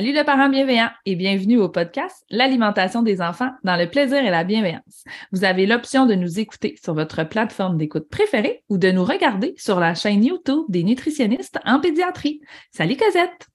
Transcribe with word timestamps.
Salut 0.00 0.14
le 0.14 0.24
parent 0.24 0.48
bienveillant 0.48 0.88
et 1.04 1.14
bienvenue 1.14 1.58
au 1.58 1.68
podcast 1.68 2.24
L'alimentation 2.30 3.02
des 3.02 3.20
enfants 3.20 3.50
dans 3.64 3.76
le 3.76 3.86
plaisir 3.86 4.16
et 4.24 4.30
la 4.30 4.44
bienveillance. 4.44 5.04
Vous 5.30 5.44
avez 5.44 5.66
l'option 5.66 6.06
de 6.06 6.14
nous 6.14 6.40
écouter 6.40 6.74
sur 6.82 6.94
votre 6.94 7.22
plateforme 7.24 7.76
d'écoute 7.76 8.08
préférée 8.08 8.64
ou 8.70 8.78
de 8.78 8.90
nous 8.90 9.04
regarder 9.04 9.52
sur 9.58 9.78
la 9.78 9.94
chaîne 9.94 10.24
YouTube 10.24 10.64
des 10.70 10.84
nutritionnistes 10.84 11.58
en 11.66 11.80
pédiatrie. 11.80 12.40
Salut 12.72 12.96
Cosette! 12.96 13.46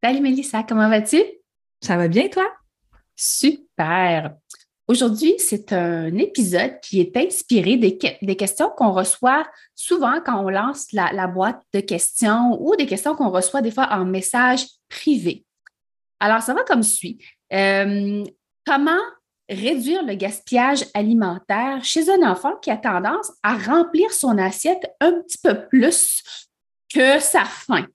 Salut 0.00 0.20
Mélissa, 0.20 0.62
comment 0.62 0.88
vas-tu? 0.88 1.20
Ça 1.80 1.96
va 1.96 2.06
bien 2.06 2.28
toi? 2.28 2.46
Super! 3.16 4.36
Aujourd'hui, 4.86 5.34
c'est 5.38 5.72
un 5.72 6.14
épisode 6.18 6.78
qui 6.82 7.00
est 7.00 7.16
inspiré 7.16 7.78
des, 7.78 7.98
des 8.22 8.36
questions 8.36 8.70
qu'on 8.76 8.92
reçoit 8.92 9.44
souvent 9.74 10.20
quand 10.24 10.40
on 10.40 10.50
lance 10.50 10.92
la, 10.92 11.12
la, 11.12 11.26
boîte 11.26 11.62
de 11.72 11.80
questions 11.80 12.56
ou 12.60 12.76
des 12.76 12.86
questions 12.86 13.16
qu'on 13.16 13.30
reçoit 13.30 13.60
des 13.60 13.72
fois 13.72 13.88
en 13.90 14.04
message 14.04 14.66
privé. 14.88 15.44
Alors, 16.24 16.40
ça 16.40 16.54
va 16.54 16.64
comme 16.64 16.82
suit. 16.82 17.18
Euh, 17.52 18.24
comment 18.66 19.02
réduire 19.46 20.02
le 20.06 20.14
gaspillage 20.14 20.86
alimentaire 20.94 21.84
chez 21.84 22.08
un 22.08 22.22
enfant 22.26 22.56
qui 22.62 22.70
a 22.70 22.78
tendance 22.78 23.30
à 23.42 23.58
remplir 23.58 24.10
son 24.10 24.38
assiette 24.38 24.90
un 25.00 25.20
petit 25.20 25.36
peu 25.36 25.68
plus 25.68 26.22
que 26.94 27.18
sa 27.18 27.44
faim? 27.44 27.86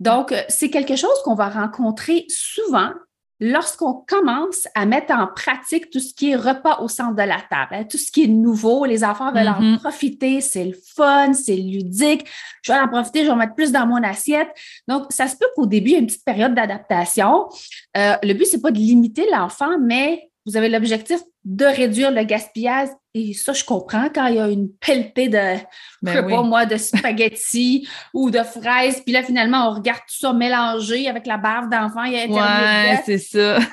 Donc, 0.00 0.32
c'est 0.48 0.70
quelque 0.70 0.96
chose 0.96 1.20
qu'on 1.22 1.34
va 1.34 1.50
rencontrer 1.50 2.24
souvent 2.30 2.92
lorsqu'on 3.40 3.94
commence 4.06 4.66
à 4.74 4.86
mettre 4.86 5.12
en 5.12 5.26
pratique 5.26 5.90
tout 5.90 6.00
ce 6.00 6.14
qui 6.14 6.30
est 6.30 6.36
repas 6.36 6.80
au 6.80 6.88
centre 6.88 7.14
de 7.14 7.22
la 7.22 7.40
table, 7.50 7.72
hein, 7.72 7.84
tout 7.84 7.98
ce 7.98 8.10
qui 8.10 8.24
est 8.24 8.28
nouveau, 8.28 8.86
les 8.86 9.04
enfants 9.04 9.32
veulent 9.32 9.48
en 9.48 9.66
Mm-hmm. 9.66 9.78
profiter, 9.78 10.40
c'est 10.40 10.64
le 10.64 10.74
fun, 10.94 11.32
c'est 11.32 11.56
ludique, 11.56 12.26
je 12.62 12.72
vais 12.72 12.78
en 12.78 12.88
profiter, 12.88 13.20
je 13.20 13.26
vais 13.26 13.32
en 13.32 13.36
mettre 13.36 13.54
plus 13.54 13.72
dans 13.72 13.86
mon 13.86 14.02
assiette. 14.02 14.48
Donc, 14.86 15.06
ça 15.10 15.28
se 15.28 15.36
peut 15.36 15.46
qu'au 15.54 15.66
début, 15.66 15.90
il 15.90 15.92
y 15.92 15.96
ait 15.96 16.00
une 16.00 16.06
petite 16.06 16.24
période 16.24 16.54
d'adaptation. 16.54 17.48
Euh, 17.96 18.14
le 18.22 18.34
but, 18.34 18.46
c'est 18.46 18.60
pas 18.60 18.70
de 18.70 18.78
limiter 18.78 19.26
l'enfant, 19.30 19.78
mais 19.80 20.30
vous 20.46 20.56
avez 20.56 20.68
l'objectif 20.68 21.20
de 21.44 21.64
réduire 21.64 22.10
le 22.10 22.22
gaspillage. 22.22 22.88
Et 23.14 23.34
ça, 23.34 23.52
je 23.52 23.64
comprends 23.64 24.08
quand 24.14 24.26
il 24.26 24.36
y 24.36 24.40
a 24.40 24.48
une 24.48 24.70
pelletée 24.80 25.28
de, 25.28 25.38
je 25.38 26.10
sais 26.10 26.22
Ben 26.22 26.28
pas 26.28 26.42
moi, 26.42 26.66
de 26.66 26.76
spaghettis 26.76 27.88
ou 28.14 28.30
de 28.30 28.42
fraises. 28.42 29.00
Puis 29.00 29.12
là, 29.12 29.22
finalement, 29.22 29.68
on 29.70 29.74
regarde 29.74 30.00
tout 30.00 30.16
ça 30.18 30.32
mélangé 30.32 31.08
avec 31.08 31.26
la 31.26 31.36
bave 31.36 31.68
d'enfant. 31.68 32.04
Il 32.04 32.12
y 32.12 32.16
a 32.16 32.22
Internet 32.22 32.98
Ouais, 32.98 33.02
c'est 33.04 33.18
ça. 33.18 33.58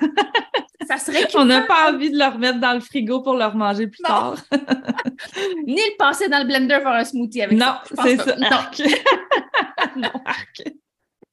Ça 0.86 0.98
serait 0.98 1.28
On 1.36 1.46
n'a 1.46 1.62
pas 1.62 1.94
envie 1.94 2.12
de 2.12 2.18
le 2.18 2.26
remettre 2.26 2.60
dans 2.60 2.74
le 2.74 2.82
frigo 2.82 3.22
pour 3.22 3.36
le 3.36 3.46
remanger 3.46 3.88
plus 3.88 4.02
Non. 4.04 4.10
tard. 4.10 4.36
ni 5.66 5.76
le 5.76 5.98
passer 5.98 6.28
dans 6.28 6.40
le 6.40 6.46
blender 6.46 6.80
faire 6.82 6.88
un 6.88 7.06
smoothie 7.06 7.42
avec 7.42 7.58
Non, 7.58 7.76
ça. 7.86 7.96
Pense 7.96 8.06
c'est 8.06 8.18
ça. 8.18 8.36
Non. 8.36 8.50
Non. 9.96 10.12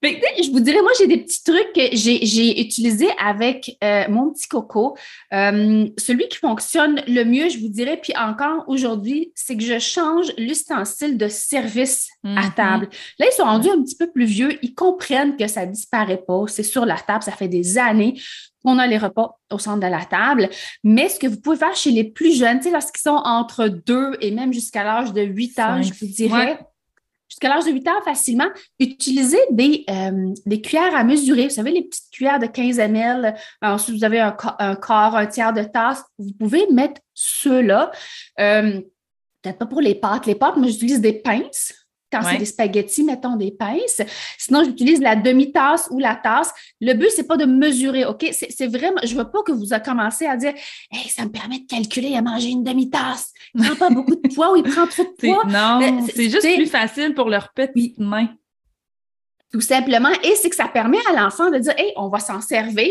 Fait 0.03 0.19
que, 0.19 0.43
je 0.43 0.51
vous 0.51 0.61
dirais, 0.61 0.81
moi, 0.81 0.93
j'ai 0.99 1.07
des 1.07 1.19
petits 1.19 1.45
trucs 1.45 1.73
que 1.75 1.83
j'ai 1.95 2.61
utilisés 2.61 3.11
avec 3.23 3.77
euh, 3.85 4.05
mon 4.09 4.31
petit 4.31 4.49
coco. 4.49 4.97
Euh, 5.35 5.87
celui 5.99 6.27
qui 6.29 6.39
fonctionne 6.39 7.03
le 7.07 7.25
mieux, 7.25 7.49
je 7.51 7.59
vous 7.59 7.69
dirais, 7.69 7.99
puis 8.03 8.15
encore 8.17 8.65
aujourd'hui, 8.67 9.31
c'est 9.35 9.57
que 9.57 9.63
je 9.63 9.79
change 9.79 10.33
l'ustensile 10.39 11.19
de 11.19 11.29
service 11.29 12.09
à 12.25 12.45
Mhm. 12.47 12.53
table. 12.57 12.89
Là, 13.19 13.27
ils 13.31 13.35
sont 13.35 13.45
rendus 13.45 13.69
un 13.69 13.83
petit 13.83 13.97
peu 13.97 14.11
plus 14.11 14.25
vieux. 14.25 14.59
Ils 14.63 14.75
comprennent 14.75 15.37
que 15.37 15.47
ça 15.47 15.67
disparaît 15.67 16.23
pas. 16.27 16.45
C'est 16.49 16.63
sur 16.63 16.87
la 16.87 16.97
table. 16.97 17.23
Ça 17.23 17.33
fait 17.33 17.49
des 17.49 17.77
années 17.77 18.19
qu'on 18.65 18.79
a 18.79 18.87
les 18.87 18.99
repas 18.99 19.39
au 19.51 19.59
centre 19.59 19.81
de 19.81 19.87
la 19.91 20.05
table. 20.05 20.49
Mais 20.85 21.09
ce 21.09 21.19
que 21.19 21.27
vous 21.27 21.41
pouvez 21.41 21.57
faire 21.57 21.75
chez 21.75 21.91
les 21.91 22.05
plus 22.05 22.39
jeunes, 22.39 22.59
tu 22.59 22.65
sais, 22.65 22.71
lorsqu'ils 22.71 23.01
sont 23.03 23.21
entre 23.25 23.69
2 23.69 24.13
et 24.21 24.31
même 24.33 24.53
jusqu'à 24.53 24.85
l'âge 24.85 25.13
de 25.15 25.23
8 25.23 25.59
ans, 25.59 25.83
Cinq. 25.83 25.85
je 25.85 25.93
vous 25.99 26.13
dirais, 26.13 26.35
Ouais. 26.53 26.59
Jusqu'à 27.31 27.49
l'âge 27.49 27.65
de 27.65 27.71
8 27.71 27.89
ans 27.89 28.03
facilement, 28.05 28.49
utilisez 28.79 29.41
des, 29.51 29.85
euh, 29.89 30.35
des 30.45 30.61
cuillères 30.61 30.95
à 30.95 31.05
mesurer. 31.05 31.45
Vous 31.45 31.55
savez, 31.55 31.71
les 31.71 31.85
petites 31.85 32.11
cuillères 32.11 32.39
de 32.39 32.47
15 32.47 32.79
ml. 32.79 33.35
Ensuite, 33.63 33.97
vous 33.97 34.05
avez 34.05 34.21
un, 34.21 34.37
un 34.59 34.75
quart, 34.75 35.17
un 35.17 35.27
tiers 35.27 35.53
de 35.53 35.63
tasse. 35.63 36.05
Vous 36.19 36.33
pouvez 36.39 36.67
mettre 36.71 37.01
ceux-là. 37.15 37.91
Euh, 38.41 38.81
Peut-être 39.43 39.59
pas 39.59 39.67
pour 39.67 39.81
les 39.81 39.95
pâtes. 39.95 40.27
Les 40.27 40.35
pâtes, 40.35 40.57
moi, 40.57 40.69
j'utilise 40.69 41.01
des 41.01 41.15
pinces. 41.15 41.80
Quand 42.13 42.23
Ouais. 42.25 42.33
c'est 42.33 42.39
des 42.39 42.45
spaghettis, 42.45 43.05
mettons 43.05 43.37
des 43.37 43.53
pinces. 43.53 44.03
Sinon, 44.37 44.65
j'utilise 44.65 45.01
la 45.01 45.15
demi-tasse 45.17 45.89
ou 45.93 45.99
la 46.01 46.17
tasse. 46.17 46.53
Le 46.81 46.93
but, 46.95 47.09
c'est 47.15 47.27
pas 47.27 47.37
de 47.37 47.45
mesurer, 47.45 48.05
OK? 48.05 48.27
C'est 48.33 48.67
vraiment, 48.67 49.01
je 49.05 49.15
veux 49.15 49.31
pas 49.31 49.43
que 49.45 49.53
vous 49.53 49.67
commencez 49.85 50.27
à 50.27 50.37
dire, 50.37 50.53
hey, 50.91 51.09
ça 51.09 51.25
me 51.25 51.31
permet 51.31 51.61
de 51.61 51.67
calculer 51.67 52.17
à 52.17 52.23
manger 52.23 52.49
une 52.49 52.65
demi-tasse. 52.65 53.33
Il 53.55 53.63
prend 53.65 53.77
pas 53.77 53.91
beaucoup 53.95 54.17
de 54.17 54.35
poids 54.35 54.53
ou 54.53 54.57
il 54.57 54.63
prend 54.65 54.87
trop 54.87 55.05
de 55.05 55.09
poids. 55.19 55.45
Non, 55.47 56.05
c'est- 56.07 56.29
juste 56.31 56.43
plus 56.57 56.67
facile 56.67 57.15
pour 57.15 57.29
leurs 57.29 57.53
petites 57.53 57.99
mains. 57.99 58.29
Tout 59.53 59.61
simplement. 59.61 60.11
Et 60.23 60.35
c'est 60.37 60.49
que 60.51 60.57
ça 60.57 60.69
permet 60.69 60.99
à 61.11 61.21
l'enfant 61.21 61.51
de 61.51 61.59
dire, 61.59 61.75
hey, 61.77 61.93
on 61.97 62.09
va 62.09 62.21
s'en 62.21 62.41
servir 62.41 62.91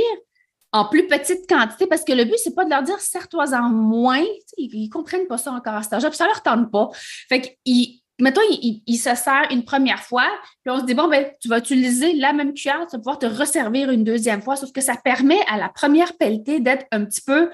en 0.71 0.85
plus 0.85 1.07
petite 1.07 1.47
quantité 1.49 1.87
parce 1.87 2.03
que 2.03 2.11
le 2.13 2.25
but, 2.25 2.37
c'est 2.37 2.53
pas 2.53 2.63
de 2.65 2.69
leur 2.69 2.83
dire, 2.83 2.99
serre-toi-en 2.99 3.69
moins. 3.69 4.21
Tu 4.21 4.25
sais, 4.45 4.55
Ils, 4.57 4.75
ils 4.75 4.89
comprennent 4.89 5.25
pas 5.25 5.37
ça 5.37 5.51
encore 5.51 5.73
à 5.73 5.83
cet 5.83 5.93
âge-là, 5.93 6.09
puis 6.09 6.17
ça 6.17 6.25
leur 6.27 6.43
tente 6.43 6.69
pas. 6.71 6.89
Fait 7.27 7.57
qu'ils, 7.65 7.98
mettons, 8.19 8.41
ils- 8.49 8.83
ils 8.85 8.97
se 8.97 9.15
serrent 9.15 9.47
une 9.51 9.63
première 9.63 10.01
fois, 10.03 10.27
puis 10.63 10.73
on 10.73 10.79
se 10.79 10.85
dit, 10.85 10.93
bon, 10.93 11.07
ben, 11.07 11.25
tu 11.41 11.47
vas 11.47 11.57
utiliser 11.59 12.13
la 12.13 12.33
même 12.33 12.53
cuillère, 12.53 12.85
tu 12.89 12.95
vas 12.95 12.99
pouvoir 12.99 13.19
te 13.19 13.25
resservir 13.25 13.89
une 13.91 14.03
deuxième 14.03 14.41
fois, 14.41 14.55
sauf 14.55 14.71
que 14.71 14.81
ça 14.81 14.95
permet 14.95 15.39
à 15.47 15.57
la 15.57 15.69
première 15.69 16.17
pelletée 16.17 16.59
d'être 16.59 16.85
un 16.91 17.05
petit 17.05 17.21
peu 17.21 17.49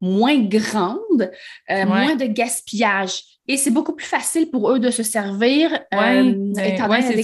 moins 0.00 0.38
grande, 0.38 1.30
euh, 1.70 1.84
moins 1.86 2.14
de 2.16 2.24
gaspillage. 2.26 3.22
Et 3.48 3.56
c'est 3.56 3.70
beaucoup 3.70 3.94
plus 3.94 4.06
facile 4.06 4.50
pour 4.50 4.70
eux 4.70 4.78
de 4.78 4.90
se 4.90 5.02
servir 5.02 5.70
Ouais, 5.92 6.22
euh, 6.22 6.52
étant 6.74 6.88
donné. 7.08 7.16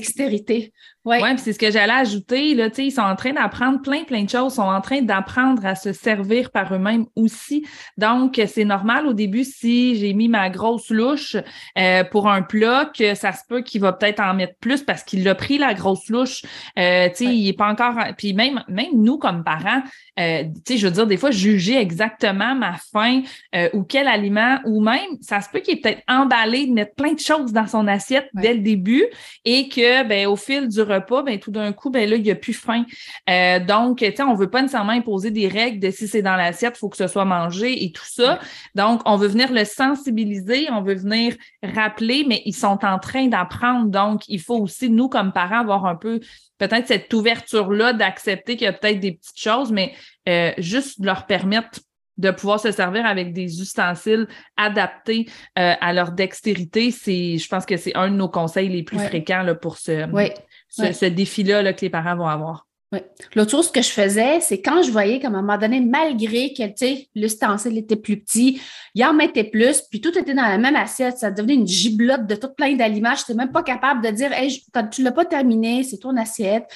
Ouais. 1.04 1.20
Oui, 1.22 1.28
puis 1.34 1.42
c'est 1.44 1.52
ce 1.52 1.58
que 1.58 1.70
j'allais 1.70 1.92
ajouter. 1.92 2.54
Là, 2.54 2.70
ils 2.78 2.90
sont 2.90 3.02
en 3.02 3.14
train 3.14 3.34
d'apprendre 3.34 3.82
plein, 3.82 4.04
plein 4.04 4.22
de 4.24 4.30
choses. 4.30 4.54
Ils 4.54 4.56
sont 4.56 4.62
en 4.62 4.80
train 4.80 5.02
d'apprendre 5.02 5.66
à 5.66 5.74
se 5.74 5.92
servir 5.92 6.50
par 6.50 6.72
eux-mêmes 6.74 7.04
aussi. 7.14 7.66
Donc, 7.98 8.40
c'est 8.46 8.64
normal 8.64 9.06
au 9.06 9.12
début, 9.12 9.44
si 9.44 9.96
j'ai 9.96 10.14
mis 10.14 10.28
ma 10.28 10.48
grosse 10.48 10.88
louche 10.88 11.36
euh, 11.78 12.04
pour 12.04 12.26
un 12.30 12.40
plat, 12.40 12.90
que 12.96 13.14
ça 13.14 13.32
se 13.32 13.42
peut 13.46 13.60
qu'il 13.60 13.82
va 13.82 13.92
peut-être 13.92 14.20
en 14.20 14.32
mettre 14.32 14.54
plus 14.60 14.82
parce 14.82 15.04
qu'il 15.04 15.28
a 15.28 15.34
pris 15.34 15.58
la 15.58 15.74
grosse 15.74 16.08
louche. 16.08 16.42
Euh, 16.78 17.10
tu 17.10 17.16
sais, 17.16 17.24
Ouais. 17.26 17.36
il 17.36 17.48
est 17.48 17.52
pas 17.52 17.68
encore... 17.68 17.96
Puis 18.16 18.32
même, 18.32 18.64
même 18.68 18.92
nous, 18.94 19.18
comme 19.18 19.44
parents, 19.44 19.82
euh, 20.18 20.44
je 20.66 20.86
veux 20.86 20.92
dire, 20.92 21.06
des 21.06 21.18
fois, 21.18 21.30
juger 21.30 21.78
exactement 21.78 22.54
ma 22.54 22.76
faim 22.92 23.20
euh, 23.54 23.68
ou 23.74 23.82
quel 23.82 24.08
aliment, 24.08 24.58
ou 24.64 24.80
même, 24.80 25.18
ça 25.20 25.42
se 25.42 25.50
peut 25.50 25.60
qu'il 25.60 25.74
est 25.76 25.80
peut-être 25.82 26.02
emballé 26.22 26.66
de 26.66 26.72
mettre 26.72 26.94
plein 26.94 27.12
de 27.12 27.20
choses 27.20 27.52
dans 27.52 27.66
son 27.66 27.86
assiette 27.86 28.28
Ouais. 28.34 28.42
dès 28.42 28.54
le 28.54 28.60
début 28.60 29.04
et 29.44 29.68
que, 29.68 30.02
ben, 30.06 30.26
au 30.26 30.36
fil 30.36 30.68
du 30.68 30.80
repas, 30.82 31.22
ben, 31.22 31.38
tout 31.38 31.50
d'un 31.50 31.72
coup, 31.72 31.90
ben 31.90 32.08
là, 32.08 32.16
il 32.16 32.22
n'y 32.22 32.30
a 32.30 32.34
plus 32.34 32.52
faim. 32.52 32.84
Euh, 33.28 33.60
donc, 33.60 33.98
tu 33.98 34.06
sais, 34.06 34.22
on 34.22 34.34
veut 34.34 34.50
pas 34.50 34.62
nécessairement 34.62 34.92
imposer 34.92 35.30
des 35.30 35.48
règles 35.48 35.78
de 35.80 35.90
si 35.90 36.08
c'est 36.08 36.22
dans 36.22 36.36
l'assiette, 36.36 36.74
il 36.76 36.78
faut 36.78 36.88
que 36.88 36.96
ce 36.96 37.06
soit 37.06 37.24
mangé 37.24 37.84
et 37.84 37.92
tout 37.92 38.04
ça. 38.06 38.38
Donc, 38.74 39.00
on 39.04 39.16
veut 39.16 39.28
venir 39.28 39.52
le 39.52 39.64
sensibiliser, 39.64 40.68
on 40.70 40.82
veut 40.82 40.94
venir 40.94 41.34
rappeler, 41.62 42.24
mais 42.26 42.42
ils 42.44 42.54
sont 42.54 42.78
en 42.84 42.98
train 42.98 43.26
d'apprendre. 43.26 43.86
Donc, 43.88 44.22
il 44.28 44.40
faut 44.40 44.58
aussi, 44.58 44.90
nous, 44.90 45.08
comme 45.08 45.32
parents, 45.32 45.60
avoir 45.60 45.86
un 45.86 45.96
peu 45.96 46.20
peut-être 46.58 46.86
cette 46.88 47.12
ouverture-là 47.12 47.92
d'accepter 47.92 48.56
qu'il 48.56 48.64
y 48.64 48.68
a 48.68 48.72
peut-être 48.72 49.00
des 49.00 49.12
petites 49.12 49.38
choses, 49.40 49.72
mais 49.72 49.92
euh, 50.28 50.52
juste 50.58 51.04
leur 51.04 51.26
permettre 51.26 51.80
de 52.16 52.30
pouvoir 52.30 52.60
se 52.60 52.70
servir 52.70 53.06
avec 53.06 53.32
des 53.32 53.60
ustensiles 53.60 54.28
adaptés 54.56 55.26
euh, 55.58 55.74
à 55.80 55.92
leur 55.92 56.12
dextérité, 56.12 56.90
c'est, 56.90 57.38
je 57.38 57.48
pense 57.48 57.66
que 57.66 57.76
c'est 57.76 57.94
un 57.96 58.10
de 58.10 58.16
nos 58.16 58.28
conseils 58.28 58.68
les 58.68 58.82
plus 58.82 58.98
fréquents 58.98 59.42
là, 59.42 59.54
pour 59.54 59.78
ce, 59.78 60.06
ce, 60.68 61.06
défi-là 61.06 61.72
que 61.72 61.80
les 61.80 61.90
parents 61.90 62.16
vont 62.16 62.26
avoir. 62.26 62.66
Oui. 62.92 63.00
L'autre 63.34 63.50
chose 63.50 63.72
que 63.72 63.82
je 63.82 63.88
faisais, 63.88 64.40
c'est 64.40 64.60
quand 64.60 64.82
je 64.82 64.90
voyais 64.92 65.18
qu'à 65.18 65.26
un 65.26 65.30
moment 65.30 65.58
donné, 65.58 65.80
malgré 65.80 66.52
que 66.52 66.62
l'ustensile 67.18 67.76
était 67.76 67.96
plus 67.96 68.20
petit, 68.20 68.60
il 68.94 69.04
en 69.04 69.12
mettait 69.12 69.44
plus, 69.44 69.82
puis 69.90 70.00
tout 70.00 70.16
était 70.16 70.34
dans 70.34 70.42
la 70.42 70.58
même 70.58 70.76
assiette, 70.76 71.18
ça 71.18 71.32
devenait 71.32 71.54
une 71.54 71.66
giblotte 71.66 72.26
de 72.26 72.36
tout 72.36 72.50
plein 72.56 72.76
d'aliments. 72.76 73.14
Je 73.16 73.22
n'étais 73.22 73.34
même 73.34 73.50
pas 73.50 73.64
capable 73.64 74.04
de 74.04 74.10
dire 74.10 74.32
hey, 74.32 74.62
tu 74.92 75.00
ne 75.00 75.06
l'as 75.06 75.12
pas 75.12 75.24
terminé, 75.24 75.82
c'est 75.82 75.98
ton 75.98 76.16
assiette. 76.16 76.66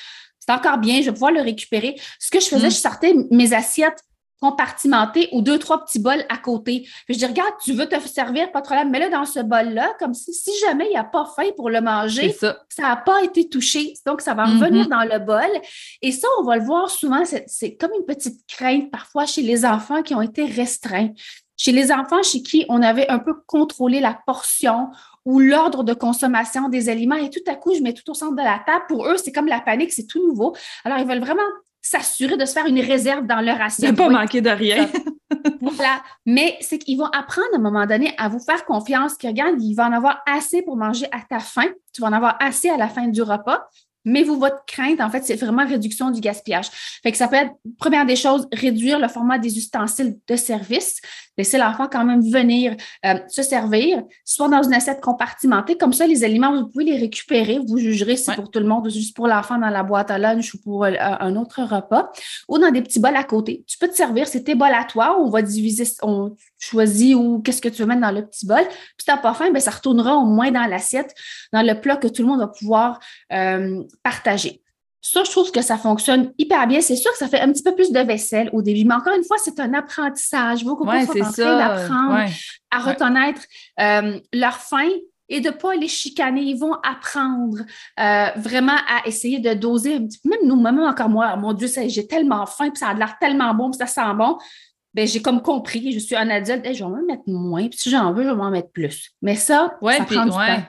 C'est 0.41 0.53
encore 0.53 0.79
bien, 0.79 1.01
je 1.03 1.07
vais 1.07 1.13
pouvoir 1.13 1.31
le 1.31 1.43
récupérer. 1.43 1.95
Ce 2.19 2.31
que 2.31 2.41
je 2.41 2.47
faisais, 2.47 2.69
mm. 2.69 2.71
je 2.71 2.77
sortais 2.77 3.15
mes 3.31 3.53
assiettes 3.53 4.03
compartimenté 4.41 5.29
ou 5.33 5.43
deux, 5.43 5.59
trois 5.59 5.85
petits 5.85 5.99
bols 5.99 6.25
à 6.29 6.37
côté. 6.37 6.87
Puis 7.07 7.15
je 7.15 7.19
dis, 7.19 7.27
regarde, 7.27 7.53
tu 7.63 7.73
veux 7.73 7.87
te 7.87 7.99
servir, 8.01 8.51
pas 8.53 8.61
de 8.61 8.67
problème, 8.67 8.91
mets-le 8.91 9.11
dans 9.11 9.25
ce 9.25 9.41
bol-là, 9.41 9.95
comme 9.99 10.15
si, 10.15 10.33
si 10.33 10.51
jamais 10.61 10.87
il 10.87 10.91
n'y 10.91 10.97
a 10.97 11.05
pas 11.05 11.27
faim 11.37 11.51
pour 11.57 11.71
le 11.71 11.81
manger, 11.81 12.33
ça 12.33 12.57
n'a 12.79 12.97
pas 12.97 13.23
été 13.23 13.49
touché. 13.49 13.95
Donc, 14.07 14.21
ça 14.21 14.35
va 14.35 14.47
mm-hmm. 14.47 14.59
revenir 14.59 14.89
dans 14.89 15.05
le 15.05 15.19
bol. 15.19 15.61
Et 16.03 16.13
ça, 16.13 16.29
on 16.41 16.45
va 16.45 16.57
le 16.57 16.65
voir 16.65 16.91
souvent, 16.91 17.23
c'est 17.47 17.77
comme 17.77 17.93
une 17.99 18.07
petite 18.07 18.41
crainte 18.47 18.91
parfois 18.91 19.27
chez 19.27 19.43
les 19.43 19.65
enfants 19.65 20.03
qui 20.03 20.15
ont 20.15 20.23
été 20.23 20.45
restreints. 20.45 21.11
Chez 21.57 21.73
les 21.73 21.91
enfants 21.91 22.23
chez 22.23 22.41
qui 22.41 22.65
on 22.69 22.83
avait 22.83 23.09
un 23.09 23.19
peu 23.19 23.35
contrôlé 23.47 23.99
la 23.99 24.17
portion 24.27 24.91
ou 25.25 25.41
l'ordre 25.41 25.83
de 25.83 25.93
consommation 25.93 26.69
des 26.69 26.89
aliments 26.89 27.17
et 27.17 27.31
tout 27.31 27.41
à 27.49 27.57
coup, 27.57 27.75
je 27.75 27.83
mets 27.83 27.93
tout 27.93 28.09
au 28.11 28.15
centre 28.15 28.37
de 28.37 28.43
la 28.43 28.63
table. 28.65 28.85
Pour 28.89 29.07
eux, 29.09 29.17
c'est 29.17 29.33
comme 29.33 29.49
la 29.49 29.61
panique, 29.61 29.93
c'est 29.93 30.07
tout 30.07 30.25
nouveau. 30.25 30.55
Alors, 30.85 30.99
ils 30.99 31.07
veulent 31.07 31.19
vraiment 31.19 31.43
s'assurer 31.81 32.37
de 32.37 32.45
se 32.45 32.53
faire 32.53 32.67
une 32.67 32.81
réserve 32.81 33.27
dans 33.27 33.41
leur 33.41 33.61
assiette. 33.61 33.93
Ne 33.93 33.97
pas 33.97 34.09
manquer 34.09 34.41
de 34.41 34.51
rien. 34.51 34.89
voilà. 35.61 36.03
Mais 36.27 36.57
c'est 36.61 36.79
qu'ils 36.79 36.99
vont 36.99 37.07
apprendre 37.07 37.49
à 37.55 37.57
un 37.57 37.61
moment 37.61 37.87
donné 37.87 38.15
à 38.19 38.29
vous 38.29 38.41
faire 38.41 38.65
confiance, 38.65 39.17
que 39.17 39.27
regarde, 39.27 39.61
il 39.61 39.75
va 39.75 39.87
en 39.87 39.93
avoir 39.93 40.23
assez 40.27 40.63
pour 40.63 40.77
manger 40.77 41.07
à 41.13 41.21
ta 41.29 41.39
faim. 41.39 41.69
Tu 41.93 42.01
vas 42.01 42.09
en 42.09 42.13
avoir 42.13 42.37
assez 42.41 42.69
à 42.69 42.77
la 42.77 42.89
fin 42.89 43.09
du 43.09 43.23
repas. 43.23 43.69
Mais 44.09 44.23
vous, 44.23 44.39
votre 44.39 44.65
crainte, 44.67 45.01
en 45.01 45.11
fait, 45.11 45.23
c'est 45.23 45.37
vraiment 45.37 45.67
réduction 45.67 46.11
du 46.11 46.21
gaspillage. 46.21 46.69
Fait 47.03 47.13
que 47.13 47.19
ça 47.19 47.29
peut 47.29 47.37
être, 47.37 47.53
première 47.79 48.07
des 48.07 48.17
choses, 48.17 48.49
réduire 48.53 48.99
le 48.99 49.09
format 49.09 49.39
des 49.39 49.59
ustensiles 49.59 50.17
de 50.27 50.37
service. 50.37 51.01
Laisser 51.37 51.59
l'enfant 51.59 51.89
quand 51.91 52.05
même 52.05 52.21
venir 52.21 52.75
euh, 53.07 53.15
se 53.29 53.43
servir, 53.43 54.03
soit 54.25 54.49
dans 54.49 54.63
une 54.63 54.75
assiette 54.75 55.01
compartimentée. 55.01 55.77
Comme 55.77 55.93
ça, 55.93 56.07
les 56.07 56.25
aliments, 56.25 56.53
vous 56.53 56.69
pouvez 56.69 56.85
les 56.85 56.99
récupérer. 56.99 57.61
Vous 57.65 57.79
jugerez 57.79 58.17
si 58.17 58.25
c'est 58.25 58.35
pour 58.35 58.51
tout 58.51 58.59
le 58.59 58.67
monde 58.67 58.87
ou 58.87 58.91
juste 58.91 59.15
pour 59.15 59.29
l'enfant 59.29 59.59
dans 59.59 59.69
la 59.69 59.85
boîte 59.85 60.11
à 60.11 60.19
lunch 60.19 60.55
ou 60.55 60.61
pour 60.61 60.85
euh, 60.85 60.93
un 60.99 61.37
autre 61.37 61.63
repas. 61.63 62.11
Ou 62.49 62.59
dans 62.59 62.71
des 62.71 62.83
petits 62.83 62.99
bols 62.99 63.15
à 63.15 63.25
côté. 63.25 63.63
Tu 63.69 63.79
peux 63.79 63.89
te 63.89 63.95
servir, 63.95 64.27
c'est 64.27 64.43
tes 64.43 64.55
bols 64.55 64.75
à 64.75 64.85
toi. 64.85 65.21
On 65.21 65.29
va 65.29 65.43
diviser, 65.43 65.85
on 66.03 66.35
choisit 66.59 67.15
ou 67.15 67.41
qu'est-ce 67.41 67.61
que 67.61 67.69
tu 67.69 67.83
veux 67.83 67.89
mettre 67.89 68.01
dans 68.01 68.11
le 68.11 68.27
petit 68.27 68.47
bol. 68.47 68.65
Puis 68.67 68.77
si 68.99 69.05
tu 69.05 69.11
n'as 69.11 69.19
pas 69.19 69.35
faim, 69.35 69.51
bien, 69.51 69.61
ça 69.61 69.71
retournera 69.71 70.17
au 70.17 70.25
moins 70.25 70.51
dans 70.51 70.65
l'assiette, 70.67 71.15
dans 71.53 71.63
le 71.63 71.81
plat 71.81 71.97
que 71.97 72.09
tout 72.09 72.23
le 72.23 72.29
monde 72.29 72.41
va 72.41 72.49
pouvoir 72.49 72.99
euh, 73.33 73.83
partager. 74.03 74.63
Ça, 75.01 75.23
je 75.25 75.31
trouve 75.31 75.53
que 75.53 75.63
ça 75.63 75.79
fonctionne 75.79 76.33
hyper 76.39 76.67
bien. 76.67 76.81
C'est 76.81 76.97
sûr 76.97 77.11
que 77.13 77.19
ça 77.19 77.29
fait 77.29 77.41
un 77.41 77.53
petit 77.53 77.63
peu 77.63 77.75
plus 77.75 77.93
de 77.93 78.01
vaisselle 78.01 78.51
au 78.53 78.63
début, 78.63 78.85
mais 78.85 78.95
encore 78.95 79.15
une 79.15 79.25
fois, 79.25 79.37
c'est 79.39 79.59
un 79.61 79.73
apprentissage. 79.75 80.65
Vous 80.65 80.77
ouais, 80.81 81.07
ça. 81.07 81.57
d'apprendre 81.57 82.29
à 82.71 82.79
reconnaître 82.81 83.43
euh, 83.81 84.19
leur 84.33 84.57
faim 84.57 84.89
et 85.29 85.41
de 85.41 85.49
ne 85.49 85.55
pas 85.55 85.75
les 85.75 85.89
chicaner. 85.89 86.43
Ils 86.43 86.59
vont 86.59 86.75
apprendre 86.83 87.59
euh, 88.01 88.27
vraiment 88.37 88.77
à 88.89 89.07
essayer 89.07 89.39
de 89.39 89.55
doser 89.55 89.95
un 89.95 90.07
petit 90.07 90.19
peu. 90.19 90.31
Même 90.31 90.41
nous, 90.45 90.61
même 90.61 90.81
encore 90.81 91.09
moi, 91.09 91.37
mon 91.37 91.53
Dieu, 91.53 91.69
j'ai 91.87 92.07
tellement 92.07 92.47
faim, 92.47 92.71
puis 92.71 92.79
ça 92.79 92.89
a 92.89 92.95
l'air 92.95 93.17
tellement 93.21 93.55
bon, 93.55 93.71
puis 93.71 93.79
ça 93.79 93.87
sent 93.87 94.15
bon. 94.17 94.37
Ben, 94.95 95.07
j'ai 95.07 95.23
comme 95.23 95.43
compris, 95.43 95.93
je 95.93 95.99
suis 95.99 96.17
un 96.17 96.29
adulte, 96.29 96.67
je 96.73 96.83
vais 96.83 96.91
m'en 96.91 97.03
mettre 97.03 97.23
moins, 97.27 97.69
puis 97.69 97.79
si 97.79 97.91
j'en 97.91 98.13
veux, 98.13 98.25
je 98.25 98.31
vais 98.31 98.35
m'en 98.35 98.51
mettre 98.51 98.71
plus. 98.71 99.13
Mais 99.23 99.37
ça, 99.37 99.79
ça 99.81 100.05
prend 100.05 100.25
du 100.25 100.31
temps. 100.31 100.63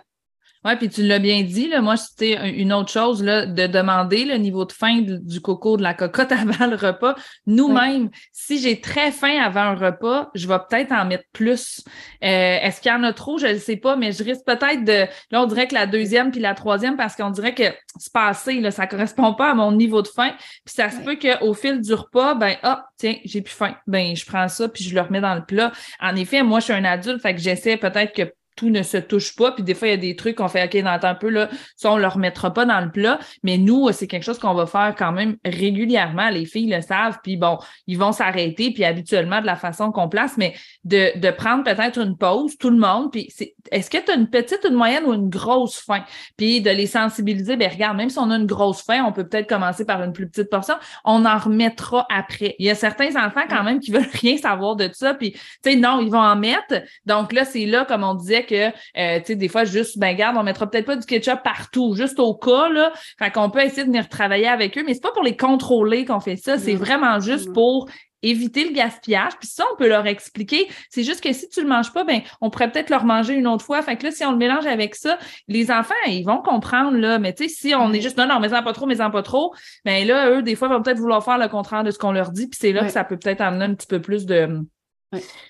Oui, 0.65 0.75
puis 0.75 0.89
tu 0.89 1.03
l'as 1.03 1.19
bien 1.19 1.43
dit, 1.43 1.69
là, 1.69 1.79
moi, 1.79 1.95
c'était 1.95 2.49
une 2.49 2.73
autre 2.73 2.91
chose 2.91 3.23
là, 3.23 3.45
de 3.45 3.65
demander 3.65 4.25
le 4.25 4.35
niveau 4.35 4.65
de 4.65 4.73
faim 4.73 4.99
du 5.05 5.39
coco, 5.39 5.77
de 5.77 5.83
la 5.83 5.93
cocotte 5.93 6.31
avant 6.33 6.67
le 6.67 6.75
repas. 6.75 7.15
Nous-mêmes, 7.45 8.09
si 8.33 8.59
j'ai 8.59 8.81
très 8.81 9.11
faim 9.11 9.39
avant 9.41 9.61
un 9.61 9.75
repas, 9.75 10.29
je 10.35 10.49
vais 10.49 10.57
peut-être 10.69 10.91
en 10.91 11.05
mettre 11.05 11.23
plus. 11.31 11.81
Euh, 12.23 12.57
est-ce 12.61 12.81
qu'il 12.81 12.91
y 12.91 12.93
en 12.93 13.03
a 13.03 13.13
trop? 13.13 13.37
Je 13.37 13.47
ne 13.47 13.57
sais 13.57 13.77
pas, 13.77 13.95
mais 13.95 14.11
je 14.11 14.21
risque 14.21 14.45
peut-être 14.45 14.83
de. 14.83 15.07
Là, 15.31 15.41
on 15.41 15.45
dirait 15.45 15.65
que 15.65 15.75
la 15.75 15.85
deuxième 15.85 16.29
puis 16.29 16.41
la 16.41 16.55
troisième, 16.55 16.97
parce 16.97 17.15
qu'on 17.15 17.29
dirait 17.29 17.55
que 17.55 17.73
c'est 17.97 18.11
passé, 18.11 18.59
là, 18.59 18.71
ça 18.71 18.83
ne 18.83 18.89
correspond 18.89 19.33
pas 19.33 19.51
à 19.51 19.53
mon 19.53 19.71
niveau 19.71 20.01
de 20.01 20.09
faim. 20.09 20.33
Puis 20.65 20.75
ça 20.75 20.89
se 20.89 20.97
peut 20.97 21.15
qu'au 21.15 21.53
fil 21.53 21.79
du 21.79 21.93
repas, 21.93 22.35
ben, 22.35 22.57
ah, 22.63 22.85
tiens, 22.97 23.15
j'ai 23.23 23.41
plus 23.41 23.55
faim. 23.55 23.75
Ben, 23.87 24.13
je 24.13 24.25
prends 24.25 24.49
ça 24.49 24.67
puis 24.67 24.83
je 24.83 24.93
le 24.93 24.99
remets 24.99 25.21
dans 25.21 25.35
le 25.35 25.45
plat. 25.45 25.71
En 26.01 26.17
effet, 26.17 26.43
moi, 26.43 26.59
je 26.59 26.65
suis 26.65 26.73
un 26.73 26.83
adulte, 26.83 27.21
fait 27.21 27.33
que 27.33 27.39
j'essaie 27.39 27.77
peut-être 27.77 28.13
que 28.13 28.33
tout 28.59 28.69
ne 28.69 28.83
se 28.83 28.97
touche 28.97 29.37
pas. 29.37 29.53
Puis 29.53 29.63
des 29.63 29.73
fois, 29.73 29.87
il 29.87 29.91
y 29.91 29.93
a 29.93 29.97
des 29.97 30.17
trucs 30.17 30.35
qu'on 30.35 30.49
fait, 30.49 30.65
OK, 30.65 30.83
dans 30.83 30.99
un 31.01 31.15
peu, 31.15 31.29
là, 31.29 31.49
ça, 31.77 31.93
on 31.93 31.95
ne 31.95 32.01
le 32.01 32.07
remettra 32.09 32.53
pas 32.53 32.65
dans 32.65 32.81
le 32.81 32.91
plat. 32.91 33.17
Mais 33.41 33.57
nous, 33.57 33.89
c'est 33.93 34.05
quelque 34.05 34.23
chose 34.23 34.37
qu'on 34.37 34.53
va 34.53 34.65
faire 34.65 34.93
quand 34.97 35.13
même 35.13 35.37
régulièrement. 35.45 36.29
Les 36.29 36.45
filles 36.45 36.69
le 36.69 36.81
savent. 36.81 37.19
Puis 37.23 37.37
bon, 37.37 37.57
ils 37.87 37.97
vont 37.97 38.11
s'arrêter, 38.11 38.71
puis 38.71 38.83
habituellement 38.83 39.39
de 39.39 39.45
la 39.45 39.55
façon 39.55 39.93
qu'on 39.93 40.09
place, 40.09 40.35
mais 40.35 40.55
de, 40.83 41.17
de 41.17 41.31
prendre 41.31 41.63
peut-être 41.63 41.99
une 41.99 42.17
pause, 42.17 42.57
tout 42.57 42.69
le 42.69 42.77
monde. 42.77 43.13
Puis 43.13 43.33
est-ce 43.71 43.89
que 43.89 43.97
tu 43.97 44.11
as 44.11 44.15
une 44.15 44.29
petite, 44.29 44.65
une 44.67 44.75
moyenne 44.75 45.05
ou 45.05 45.13
une 45.13 45.29
grosse 45.29 45.79
faim? 45.79 46.03
Puis 46.35 46.59
de 46.59 46.69
les 46.69 46.87
sensibiliser, 46.87 47.55
ben 47.55 47.71
regarde, 47.71 47.95
même 47.95 48.09
si 48.09 48.19
on 48.19 48.29
a 48.29 48.35
une 48.35 48.45
grosse 48.45 48.81
faim, 48.81 49.05
on 49.07 49.13
peut 49.13 49.25
peut-être 49.25 49.47
commencer 49.47 49.85
par 49.85 50.03
une 50.03 50.11
plus 50.11 50.27
petite 50.27 50.49
portion. 50.49 50.75
On 51.05 51.25
en 51.25 51.37
remettra 51.37 52.05
après. 52.13 52.55
Il 52.59 52.65
y 52.65 52.69
a 52.69 52.75
certains 52.75 53.15
enfants 53.15 53.43
quand 53.49 53.63
même 53.63 53.79
qui 53.79 53.91
veulent 53.91 54.03
rien 54.11 54.35
savoir 54.35 54.75
de 54.75 54.89
ça. 54.91 55.13
Puis, 55.13 55.31
tu 55.31 55.39
sais, 55.63 55.75
non, 55.77 56.01
ils 56.01 56.11
vont 56.11 56.19
en 56.19 56.35
mettre. 56.35 56.83
Donc 57.05 57.31
là, 57.31 57.45
c'est 57.45 57.65
là, 57.65 57.85
comme 57.85 58.03
on 58.03 58.15
disait, 58.15 58.43
que, 58.49 58.69
euh, 58.97 59.19
tu 59.19 59.25
sais, 59.25 59.35
des 59.35 59.47
fois, 59.47 59.63
juste, 59.63 59.99
ben, 59.99 60.15
garde, 60.15 60.35
on 60.37 60.43
mettra 60.43 60.69
peut-être 60.69 60.85
pas 60.85 60.95
du 60.95 61.05
ketchup 61.05 61.43
partout, 61.43 61.93
juste 61.95 62.19
au 62.19 62.33
cas, 62.33 62.69
là. 62.69 62.91
Fait 63.17 63.31
qu'on 63.31 63.49
peut 63.49 63.61
essayer 63.61 63.83
de 63.83 63.87
venir 63.87 64.09
travailler 64.09 64.47
avec 64.47 64.77
eux, 64.77 64.83
mais 64.85 64.93
c'est 64.93 65.03
pas 65.03 65.11
pour 65.11 65.23
les 65.23 65.37
contrôler 65.37 66.05
qu'on 66.05 66.19
fait 66.19 66.37
ça, 66.37 66.57
c'est 66.57 66.75
vraiment 66.75 67.19
juste 67.19 67.53
pour 67.53 67.89
éviter 68.21 68.65
le 68.65 68.73
gaspillage. 68.73 69.33
Puis 69.39 69.47
ça, 69.47 69.63
on 69.73 69.77
peut 69.77 69.87
leur 69.87 70.05
expliquer. 70.07 70.67
C'est 70.89 71.03
juste 71.03 71.21
que 71.21 71.31
si 71.33 71.47
tu 71.49 71.61
le 71.61 71.67
manges 71.67 71.93
pas, 71.93 72.03
ben, 72.03 72.21
on 72.41 72.49
pourrait 72.49 72.71
peut-être 72.71 72.89
le 72.89 72.97
remanger 72.97 73.33
une 73.33 73.47
autre 73.47 73.63
fois. 73.63 73.81
Fait 73.81 73.95
que 73.95 74.03
là, 74.03 74.11
si 74.11 74.25
on 74.25 74.31
le 74.31 74.37
mélange 74.37 74.65
avec 74.65 74.95
ça, 74.95 75.17
les 75.47 75.71
enfants, 75.71 75.93
ils 76.07 76.23
vont 76.23 76.41
comprendre, 76.41 76.97
là. 76.97 77.19
Mais 77.19 77.33
tu 77.33 77.47
sais, 77.47 77.49
si 77.49 77.75
on 77.75 77.93
est 77.93 78.01
juste, 78.01 78.17
non, 78.17 78.27
non, 78.27 78.39
mais 78.39 78.53
en 78.53 78.63
pas 78.63 78.73
trop, 78.73 78.85
mais 78.85 79.01
en 79.01 79.11
pas 79.11 79.23
trop, 79.23 79.53
ben 79.85 80.05
là, 80.05 80.31
eux, 80.31 80.41
des 80.41 80.55
fois, 80.55 80.67
vont 80.67 80.81
peut-être 80.81 80.99
vouloir 80.99 81.23
faire 81.23 81.37
le 81.37 81.47
contraire 81.47 81.83
de 81.83 81.91
ce 81.91 81.97
qu'on 81.97 82.11
leur 82.11 82.31
dit. 82.31 82.47
Puis 82.47 82.59
c'est 82.59 82.73
là 82.73 82.83
que 82.83 82.91
ça 82.91 83.03
peut 83.03 83.17
peut-être 83.17 83.41
amener 83.41 83.65
un 83.65 83.73
petit 83.73 83.87
peu 83.87 84.01
plus 84.01 84.25
de, 84.25 84.59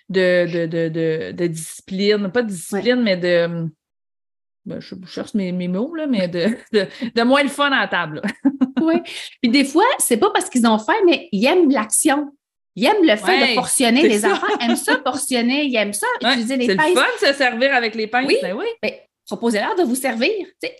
de, 0.09 0.65
de, 0.65 1.31
de, 1.31 1.47
discipline, 1.47 2.30
pas 2.31 2.42
de 2.42 2.49
discipline, 2.49 3.01
mais 3.01 3.18
de. 3.18 3.68
Ben, 4.66 4.80
je 4.80 4.94
cherche 5.07 5.33
mes, 5.33 5.51
mes, 5.51 5.68
mots, 5.68 5.95
là, 5.95 6.06
mais 6.06 6.28
de, 6.28 6.57
de, 6.71 7.23
moins 7.23 7.44
le 7.44 7.49
fun 7.49 7.71
à 7.71 7.81
la 7.81 7.87
table. 7.87 8.21
oui. 8.81 8.95
Puis 9.42 9.51
des 9.51 9.66
fois, 9.66 9.85
c'est 9.97 10.18
pas 10.18 10.30
parce 10.31 10.49
qu'ils 10.49 10.68
ont 10.68 10.78
faim, 10.78 10.97
mais 11.06 11.28
ils 11.31 11.45
aiment 11.45 11.71
l'action. 11.71 12.31
Ils 12.75 12.85
aiment 12.85 13.04
le 13.04 13.16
fait 13.16 13.51
de 13.51 13.56
portionner. 13.56 14.07
Les 14.07 14.25
enfants 14.25 14.57
aiment 14.61 14.75
ça, 14.75 14.97
portionner. 14.97 15.66
Ils 15.66 15.75
aiment 15.75 15.94
ça, 15.94 16.07
utiliser 16.21 16.56
les 16.56 16.75
pinces. 16.75 16.85
C'est 16.85 16.89
le 16.89 16.95
fun 16.95 17.07
de 17.21 17.28
se 17.28 17.33
servir 17.33 17.73
avec 17.73 17.95
les 17.95 18.07
pinces. 18.07 18.28
Oui. 18.28 18.37
Ben 18.42 18.56
oui. 18.56 18.66
Ben, 18.81 18.92
proposez-leur 19.25 19.75
de 19.75 19.83
vous 19.83 19.95
servir. 19.95 20.31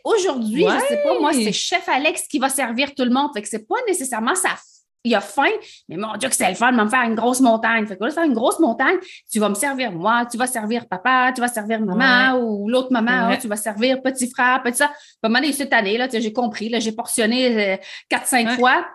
Aujourd'hui, 0.03 0.65
je 0.67 0.75
ne 0.75 0.79
sais 0.81 1.01
pas, 1.03 1.19
moi, 1.19 1.33
c'est 1.33 1.51
chef 1.51 1.88
Alex 1.89 2.27
qui 2.27 2.39
va 2.39 2.50
servir 2.50 2.93
tout 2.95 3.03
le 3.03 3.12
monde. 3.12 3.31
Fait 3.33 3.41
que 3.41 3.50
c'est 3.50 3.67
pas 3.67 3.75
nécessairement 3.88 4.36
sa 4.36 4.55
il 5.03 5.15
a 5.15 5.22
faim, 5.22 5.50
mais 5.88 5.96
mon 5.96 6.15
Dieu, 6.18 6.27
que 6.27 6.36
c'est 6.36 6.50
le 6.50 6.56
fun 6.56 6.72
de 6.72 6.82
me 6.82 6.89
faire 6.89 7.03
une 7.03 7.15
grosse 7.15 7.39
montagne. 7.39 7.88
Fait 7.88 7.98
que 7.98 8.10
faire 8.10 8.25
une 8.25 8.34
grosse 8.34 8.60
montagne, 8.60 8.98
tu 9.32 9.39
vas 9.39 9.50
me 9.50 9.56
servir 9.56 9.91
moi, 9.91 10.25
tu 10.25 10.38
vas 10.38 10.48
servir 10.48 10.88
papa, 10.88 11.32
tu 11.34 11.41
vas 11.41 11.48
servir 11.48 11.79
maman 11.82 12.38
ou 12.38 12.70
l'autre 12.70 12.91
maman, 12.91 13.36
tu 13.38 13.48
vas 13.48 13.56
servir 13.56 14.01
petit 14.01 14.29
frère, 14.29 14.62
petit 14.62 14.77
ça. 14.77 14.91
Pas 15.22 15.29
mal 15.29 15.46
cette 15.53 15.74
année, 15.74 15.98
là, 15.98 16.08
j'ai 16.12 16.34
compris, 16.34 16.70
là, 16.70 16.79
j'ai 16.79 16.91
portionné 16.91 17.74
euh, 17.74 17.77
quatre, 18.10 18.27
cinq 18.27 18.51
fois. 18.60 18.86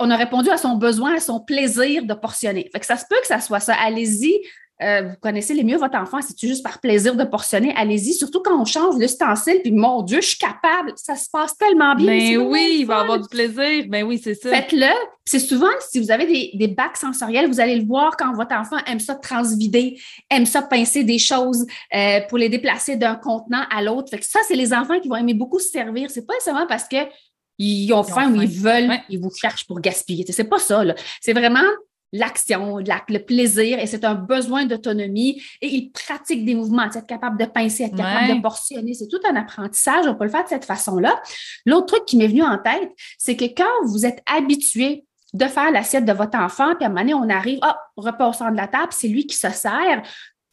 on 0.00 0.10
a 0.10 0.16
répondu 0.16 0.50
à 0.50 0.56
son 0.56 0.76
besoin, 0.76 1.16
à 1.16 1.20
son 1.20 1.40
plaisir 1.40 2.04
de 2.04 2.14
portionner. 2.14 2.68
Fait 2.72 2.80
que 2.80 2.86
ça 2.86 2.96
se 2.96 3.04
peut 3.08 3.20
que 3.20 3.26
ça 3.26 3.40
soit 3.40 3.60
ça. 3.60 3.74
Allez-y, 3.74 4.40
euh, 4.82 5.02
vous 5.02 5.16
connaissez 5.20 5.54
les 5.54 5.64
mieux 5.64 5.76
votre 5.76 5.98
enfant, 5.98 6.20
c'est 6.22 6.38
juste 6.40 6.62
par 6.62 6.80
plaisir 6.80 7.14
de 7.14 7.24
portionner, 7.24 7.74
allez-y, 7.76 8.14
surtout 8.14 8.40
quand 8.40 8.58
on 8.58 8.64
change 8.64 8.96
l'ustensile, 8.98 9.60
puis 9.62 9.72
mon 9.72 10.02
Dieu, 10.02 10.20
je 10.20 10.28
suis 10.28 10.38
capable, 10.38 10.92
ça 10.96 11.16
se 11.16 11.28
passe 11.30 11.56
tellement 11.56 11.94
bien. 11.94 12.06
Mais 12.06 12.36
ben 12.36 12.46
oui, 12.46 12.76
il 12.80 12.84
va 12.86 13.00
avoir 13.00 13.20
du 13.20 13.28
plaisir, 13.28 13.84
mais 13.88 14.02
ben 14.02 14.04
oui, 14.04 14.20
c'est 14.22 14.34
ça. 14.34 14.50
Faites-le. 14.50 14.92
C'est 15.26 15.38
souvent, 15.38 15.68
si 15.80 16.00
vous 16.00 16.10
avez 16.10 16.26
des, 16.26 16.50
des, 16.54 16.66
bacs 16.66 16.96
sensoriels, 16.96 17.46
vous 17.46 17.60
allez 17.60 17.76
le 17.76 17.86
voir 17.86 18.16
quand 18.16 18.34
votre 18.34 18.54
enfant 18.54 18.78
aime 18.86 18.98
ça 18.98 19.14
transvider, 19.14 20.00
aime 20.28 20.46
ça 20.46 20.62
pincer 20.62 21.04
des 21.04 21.18
choses 21.18 21.66
euh, 21.94 22.20
pour 22.28 22.38
les 22.38 22.48
déplacer 22.48 22.96
d'un 22.96 23.14
contenant 23.14 23.62
à 23.70 23.82
l'autre. 23.82 24.10
Fait 24.10 24.18
que 24.18 24.26
ça, 24.26 24.40
c'est 24.48 24.56
les 24.56 24.72
enfants 24.72 24.98
qui 24.98 25.08
vont 25.08 25.16
aimer 25.16 25.34
beaucoup 25.34 25.60
se 25.60 25.68
servir. 25.68 26.10
C'est 26.10 26.26
pas 26.26 26.34
seulement 26.42 26.66
parce 26.66 26.88
que 26.88 26.96
ils 27.58 27.92
ont 27.92 28.02
faim 28.02 28.32
ou 28.32 28.40
ils 28.40 28.48
veulent, 28.48 28.90
ils 29.10 29.20
vous 29.20 29.30
cherchent 29.30 29.66
pour 29.66 29.80
gaspiller. 29.80 30.24
C'est 30.30 30.44
pas 30.44 30.58
ça. 30.58 30.82
C'est 31.20 31.34
vraiment 31.34 31.68
l'action, 32.12 32.78
le 32.78 33.18
plaisir, 33.18 33.78
et 33.78 33.86
c'est 33.86 34.04
un 34.04 34.14
besoin 34.14 34.66
d'autonomie. 34.66 35.42
Et 35.60 35.68
il 35.68 35.90
pratique 35.92 36.44
des 36.44 36.54
mouvements, 36.54 36.84
être 36.84 37.06
capable 37.06 37.38
de 37.38 37.46
pincer, 37.46 37.84
être 37.84 37.96
capable 37.96 38.36
de 38.36 38.42
portionner. 38.42 38.94
C'est 38.94 39.08
tout 39.08 39.20
un 39.28 39.36
apprentissage. 39.36 40.06
On 40.06 40.14
peut 40.14 40.24
le 40.24 40.30
faire 40.30 40.44
de 40.44 40.48
cette 40.48 40.64
façon-là. 40.64 41.20
L'autre 41.66 41.86
truc 41.86 42.04
qui 42.06 42.16
m'est 42.16 42.28
venu 42.28 42.42
en 42.42 42.58
tête, 42.58 42.90
c'est 43.18 43.36
que 43.36 43.44
quand 43.44 43.86
vous 43.86 44.06
êtes 44.06 44.22
habitué 44.26 45.04
de 45.32 45.46
faire 45.46 45.70
l'assiette 45.70 46.04
de 46.04 46.12
votre 46.12 46.36
enfant, 46.38 46.74
puis 46.74 46.84
à 46.84 46.86
un 46.86 46.88
moment 46.88 47.00
donné, 47.00 47.14
on 47.14 47.28
arrive, 47.30 47.58
ah, 47.62 47.78
repas 47.96 48.28
au 48.28 48.32
centre 48.32 48.52
de 48.52 48.56
la 48.56 48.66
table, 48.66 48.88
c'est 48.90 49.08
lui 49.08 49.26
qui 49.26 49.36
se 49.36 49.50
sert. 49.50 50.02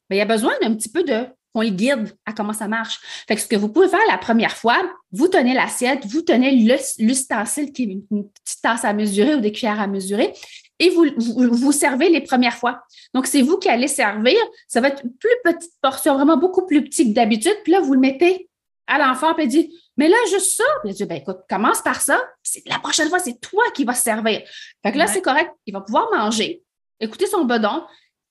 Mais 0.10 0.18
il 0.18 0.20
y 0.20 0.22
a 0.22 0.26
besoin 0.26 0.54
d'un 0.62 0.76
petit 0.76 0.90
peu 0.90 1.04
de 1.04 1.26
qu'on 1.54 1.64
le 1.64 1.70
guide 1.70 2.16
à 2.28 2.34
comment 2.34 2.54
ça 2.54 2.68
marche. 2.68 3.00
Fait 3.28 3.36
que 3.36 3.42
ce 3.42 3.48
que 3.48 3.56
vous 3.56 3.70
pouvez 3.70 3.88
faire 3.88 4.00
la 4.08 4.20
première 4.20 4.56
fois, 4.56 4.78
vous 5.12 5.28
tenez 5.28 5.56
l'assiette, 5.56 6.06
vous 6.06 6.22
tenez 6.22 6.52
l'ustensile 7.00 7.72
qui 7.72 7.84
est 7.84 7.86
une 8.12 8.30
petite 8.30 8.62
tasse 8.62 8.86
à 8.86 8.94
mesurer 8.94 9.34
ou 9.34 9.40
des 9.40 9.52
cuillères 9.52 9.80
à 9.80 9.88
mesurer, 9.88 10.34
et 10.80 10.90
vous, 10.90 11.06
vous, 11.18 11.72
servez 11.72 12.10
les 12.10 12.22
premières 12.22 12.56
fois. 12.56 12.84
Donc, 13.14 13.26
c'est 13.26 13.42
vous 13.42 13.58
qui 13.58 13.68
allez 13.68 13.88
servir. 13.88 14.38
Ça 14.68 14.80
va 14.80 14.90
être 14.90 15.04
une 15.04 15.14
plus 15.14 15.36
petite 15.44 15.74
portion, 15.82 16.16
vraiment 16.16 16.38
beaucoup 16.38 16.66
plus 16.66 16.84
petite 16.84 17.10
que 17.10 17.14
d'habitude. 17.14 17.56
Puis 17.64 17.72
là, 17.72 17.80
vous 17.80 17.94
le 17.94 18.00
mettez 18.00 18.48
à 18.86 18.98
l'enfant, 19.00 19.34
puis 19.34 19.46
il 19.46 19.50
dit, 19.50 19.74
mais 19.98 20.08
là, 20.08 20.16
juste 20.30 20.56
ça. 20.58 20.64
Puis 20.82 20.92
il 20.92 20.96
dit, 20.96 21.06
ben 21.06 21.18
écoute, 21.18 21.40
commence 21.50 21.82
par 21.82 22.00
ça. 22.00 22.22
La 22.68 22.80
prochaine 22.80 23.10
fois, 23.10 23.20
c'est 23.20 23.40
toi 23.42 23.64
qui 23.74 23.84
vas 23.84 23.96
se 23.96 24.04
servir. 24.04 24.42
Fait 24.84 24.92
que 24.92 24.98
là, 24.98 25.08
c'est 25.08 25.22
correct. 25.22 25.52
Il 25.66 25.74
va 25.74 25.82
pouvoir 25.82 26.10
manger, 26.14 26.64
écouter 27.00 27.26
son 27.26 27.44
bedon. 27.44 27.84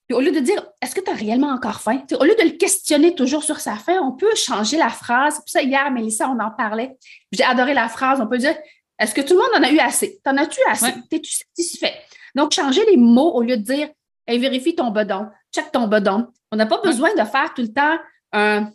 Puis 0.08 0.16
au 0.16 0.20
lieu 0.20 0.30
de 0.30 0.38
dire, 0.38 0.64
est-ce 0.80 0.94
que 0.94 1.00
tu 1.00 1.10
as 1.10 1.14
réellement 1.14 1.50
encore 1.50 1.80
faim? 1.80 2.04
au 2.18 2.24
lieu 2.24 2.36
de 2.36 2.44
le 2.44 2.56
questionner 2.56 3.14
toujours 3.14 3.42
sur 3.42 3.58
sa 3.58 3.74
faim, 3.74 3.98
on 4.02 4.12
peut 4.12 4.34
changer 4.36 4.76
la 4.76 4.88
phrase. 4.88 5.40
Puis 5.44 5.50
ça, 5.50 5.62
hier, 5.62 5.90
Mélissa, 5.90 6.30
on 6.30 6.38
en 6.38 6.52
parlait. 6.52 6.96
J'ai 7.32 7.42
adoré 7.42 7.74
la 7.74 7.88
phrase. 7.88 8.20
On 8.20 8.28
peut 8.28 8.38
dire, 8.38 8.56
est-ce 8.98 9.14
que 9.14 9.20
tout 9.20 9.34
le 9.34 9.40
monde 9.40 9.62
en 9.62 9.68
a 9.68 9.70
eu 9.70 9.78
assez? 9.78 10.20
T'en 10.22 10.36
as-tu 10.36 10.60
assez? 10.68 10.94
T'es-tu 11.10 11.32
satisfait? 11.32 11.94
Donc, 12.36 12.52
changer 12.52 12.84
les 12.88 12.96
mots 12.96 13.32
au 13.32 13.42
lieu 13.42 13.56
de 13.56 13.62
dire 13.62 13.88
vérifie 14.28 14.74
ton 14.74 14.90
bedon, 14.90 15.28
check 15.52 15.72
ton 15.72 15.88
bedon. 15.88 16.28
On 16.52 16.56
n'a 16.56 16.66
pas 16.66 16.80
besoin 16.82 17.12
de 17.14 17.24
faire 17.24 17.52
tout 17.54 17.62
le 17.62 17.72
temps 17.72 17.96
un, 18.32 18.70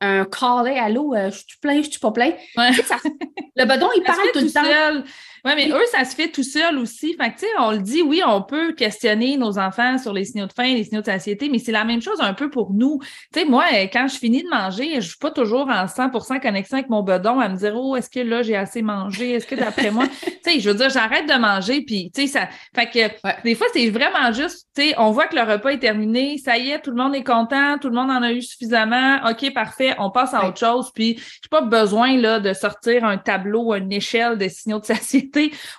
un 0.00 0.24
call, 0.24 0.68
allô, 0.68 1.14
euh, 1.14 1.30
je 1.30 1.38
suis 1.38 1.58
plein, 1.60 1.82
je 1.82 1.90
suis 1.90 2.00
pas 2.00 2.12
plein. 2.12 2.32
le 2.56 3.64
bedon, 3.64 3.88
il 3.96 4.02
parle 4.06 4.30
tout, 4.32 4.40
le 4.40 4.50
temps. 4.50 5.04
Oui, 5.44 5.52
mais 5.56 5.68
eux, 5.70 5.86
ça 5.90 6.04
se 6.04 6.14
fait 6.14 6.28
tout 6.28 6.42
seul 6.42 6.78
aussi. 6.78 7.14
Fait 7.14 7.30
que, 7.30 7.38
tu 7.38 7.46
sais, 7.46 7.52
on 7.58 7.70
le 7.70 7.78
dit, 7.78 8.02
oui, 8.02 8.22
on 8.26 8.42
peut 8.42 8.72
questionner 8.72 9.36
nos 9.36 9.58
enfants 9.58 9.96
sur 9.96 10.12
les 10.12 10.24
signaux 10.24 10.46
de 10.46 10.52
faim, 10.52 10.74
les 10.74 10.84
signaux 10.84 11.00
de 11.00 11.06
satiété, 11.06 11.48
mais 11.48 11.58
c'est 11.58 11.72
la 11.72 11.84
même 11.84 12.02
chose 12.02 12.20
un 12.20 12.34
peu 12.34 12.50
pour 12.50 12.72
nous. 12.72 12.98
Tu 13.32 13.40
sais, 13.40 13.46
moi, 13.46 13.64
quand 13.92 14.06
je 14.08 14.16
finis 14.16 14.42
de 14.42 14.48
manger, 14.48 15.00
je 15.00 15.08
suis 15.08 15.18
pas 15.18 15.30
toujours 15.30 15.68
en 15.68 15.86
100% 15.86 16.40
connexion 16.40 16.76
avec 16.76 16.90
mon 16.90 17.02
bedon 17.02 17.40
à 17.40 17.48
me 17.48 17.56
dire, 17.56 17.74
oh, 17.74 17.96
est-ce 17.96 18.10
que 18.10 18.20
là, 18.20 18.42
j'ai 18.42 18.56
assez 18.56 18.82
mangé? 18.82 19.32
Est-ce 19.32 19.46
que 19.46 19.54
d'après 19.54 19.90
moi, 19.90 20.06
tu 20.22 20.30
sais, 20.42 20.60
je 20.60 20.68
veux 20.68 20.76
dire, 20.76 20.90
j'arrête 20.90 21.26
de 21.26 21.38
manger, 21.38 21.82
puis, 21.82 22.10
tu 22.14 22.22
sais, 22.22 22.26
ça. 22.26 22.48
Fait 22.74 22.90
que, 22.90 23.42
des 23.42 23.54
fois, 23.54 23.66
c'est 23.72 23.88
vraiment 23.88 24.32
juste, 24.32 24.68
tu 24.76 24.82
sais, 24.82 24.94
on 24.98 25.10
voit 25.10 25.26
que 25.26 25.36
le 25.36 25.42
repas 25.42 25.70
est 25.70 25.78
terminé, 25.78 26.36
ça 26.36 26.58
y 26.58 26.70
est, 26.70 26.80
tout 26.80 26.90
le 26.90 27.02
monde 27.02 27.14
est 27.14 27.24
content, 27.24 27.78
tout 27.78 27.88
le 27.88 27.94
monde 27.94 28.10
en 28.10 28.22
a 28.22 28.32
eu 28.32 28.42
suffisamment. 28.42 29.20
OK, 29.28 29.52
parfait, 29.54 29.94
on 29.98 30.10
passe 30.10 30.34
à 30.34 30.46
autre 30.46 30.58
chose, 30.58 30.90
puis, 30.94 31.16
j'ai 31.16 31.48
pas 31.50 31.62
besoin, 31.62 32.18
là, 32.18 32.40
de 32.40 32.52
sortir 32.52 33.04
un 33.04 33.16
tableau, 33.16 33.74
une 33.74 33.92
échelle 33.92 34.36
de 34.36 34.48
signaux 34.48 34.80
de 34.80 34.84
satiété 34.84 35.29